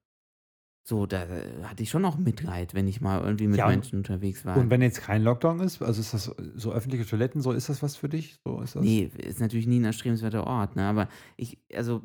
[0.86, 3.98] So, da äh, hatte ich schon noch Mitleid, wenn ich mal irgendwie mit Ja, Menschen
[3.98, 4.58] unterwegs war.
[4.58, 7.82] und wenn jetzt kein Lockdown ist, also ist das so öffentliche Toiletten, so ist das
[7.82, 8.38] was für dich?
[8.44, 8.84] So ist das?
[8.84, 10.86] Nee, ist natürlich nie ein erstrebenswerter Ort, ne?
[10.88, 12.02] Aber ich, also,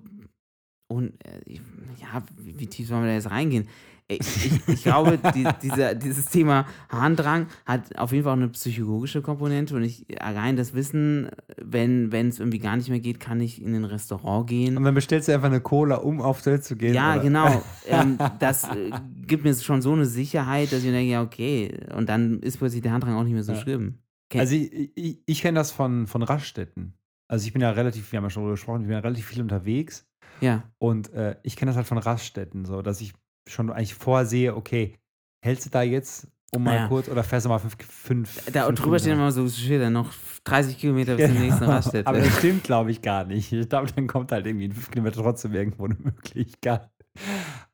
[0.94, 1.54] und, äh,
[2.02, 3.68] ja, wie, tief sollen wir da jetzt reingehen?
[4.10, 4.20] Ich,
[4.68, 9.76] ich glaube, die, dieser, dieses Thema Harndrang hat auf jeden Fall auch eine psychologische Komponente
[9.78, 13.74] und ich allein das Wissen, wenn es irgendwie gar nicht mehr geht, kann ich in
[13.74, 14.76] ein Restaurant gehen.
[14.78, 16.94] Und dann bestellst du einfach eine Cola, um auf Toilette zu gehen.
[16.94, 17.24] Ja, oder?
[17.24, 17.64] genau.
[17.88, 18.92] ähm, das äh,
[19.26, 21.74] gibt mir schon so eine Sicherheit, dass ich denke, ja, okay.
[21.96, 23.62] Und dann ist plötzlich der Harndrang auch nicht mehr so Ja.
[23.62, 24.00] schlimm.
[24.30, 26.94] Ken- Also ich, ich, ich kenne das von, von Raststätten.
[27.30, 29.26] Also ich bin ja relativ, wir haben ja schon darüber gesprochen, ich bin ja relativ
[29.28, 30.06] viel unterwegs
[30.44, 30.64] ja.
[30.78, 33.14] und äh, ich kenne das halt von Raststätten, so dass ich
[33.48, 34.98] schon eigentlich vorsehe, okay,
[35.44, 36.88] hältst du da jetzt um mal Ja.
[36.88, 40.14] kurz oder fährst du mal fünf, fünf Da fünf drüber stehen immer so Schilder, noch
[40.44, 41.72] 30 Kilometer bis zur nächsten Genau.
[41.72, 42.08] Raststätte.
[42.08, 43.52] Aber das stimmt, glaube ich, gar nicht.
[43.52, 46.90] Ich glaube, dann kommt halt irgendwie in fünf Kilometer trotzdem irgendwo eine Möglichkeit.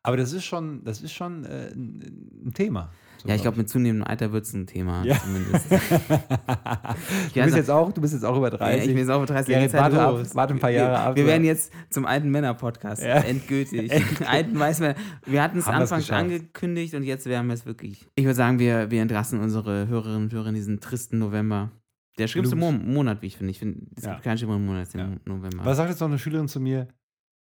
[0.03, 2.91] Aber das ist schon, das ist schon äh, ein, Thema.
[3.21, 5.19] So ja, ich glaube, mit zunehmendem Alter wird es ein Thema Ja.
[5.21, 5.69] zumindest.
[7.35, 8.81] du, bist jetzt auch, du bist jetzt auch über Ja, 30.
[8.81, 10.99] ich bin jetzt auch 30 Gerrit, geht's halt warte ab, warte ein paar Jahre wir,
[10.99, 11.15] ab.
[11.17, 13.03] Wir werden jetzt zum alten Männer-Podcast.
[13.03, 13.15] Ja.
[13.19, 13.91] Endgültig.
[14.27, 14.95] alten Weißmänner.
[15.25, 18.07] Wir hatten es anfangs angekündigt und jetzt werden wir es wirklich.
[18.15, 21.71] Ich würde sagen, wir, wir entlassen unsere Hörerinnen und Hörer in diesen tristen November.
[22.17, 22.71] Der schlimmste Mo.
[22.71, 23.51] Monat, wie ich finde.
[23.51, 24.11] Ich finde, es Ja.
[24.13, 25.09] gibt keinen schlimmeren Monat als den Ja.
[25.25, 25.65] November.
[25.65, 26.87] Was sagt jetzt noch eine Schülerin zu mir?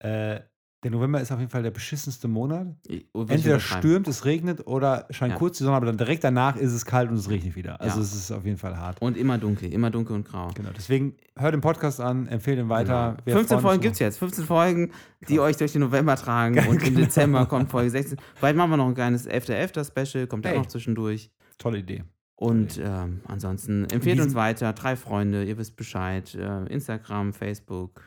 [0.00, 0.40] Äh,
[0.82, 2.66] der November ist auf jeden Fall der beschissenste Monat.
[2.88, 5.38] Ich- oh, Entweder stürmt, es regnet oder scheint Ja.
[5.38, 7.80] kurz die Sonne, aber dann direkt danach ist es kalt und es regnet wieder.
[7.80, 8.02] Also Ja.
[8.02, 9.00] es ist auf jeden Fall hart.
[9.00, 10.48] Und immer dunkel, immer dunkel und grau.
[10.54, 10.70] Genau.
[10.76, 13.16] Deswegen hört den Podcast an, empfehlt ihn weiter.
[13.24, 13.36] Genau.
[13.38, 14.18] 15 Folgen gibt es jetzt.
[14.18, 14.90] 15 Folgen,
[15.28, 16.58] die euch durch den November tragen.
[16.66, 18.18] Und im Dezember kommt Folge 16.
[18.34, 19.84] Vielleicht machen wir noch ein kleines 11.11.
[19.84, 20.54] Special, kommt Hey.
[20.54, 21.30] auch noch zwischendurch.
[21.58, 22.02] Tolle Idee.
[22.34, 24.72] Und ähm, ansonsten empfehlt uns weiter.
[24.72, 26.34] Drei Freunde, ihr wisst Bescheid.
[26.34, 28.02] Äh, Instagram, Facebook.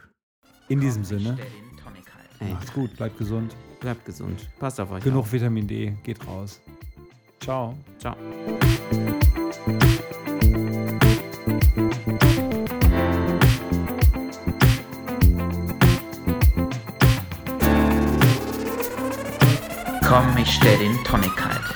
[0.68, 1.38] In diesem Sinne,
[2.40, 3.56] Hey, macht's gut, bleibt gesund.
[3.80, 4.48] bleibt gesund.
[4.60, 5.04] Passt auf euch.
[5.04, 5.32] Genug Auf.
[5.32, 6.60] Vitamin D, geht raus.
[7.40, 7.76] Ciao.
[8.00, 8.16] Ciao.
[20.08, 21.75] Komm, ich stell den Tonic halt.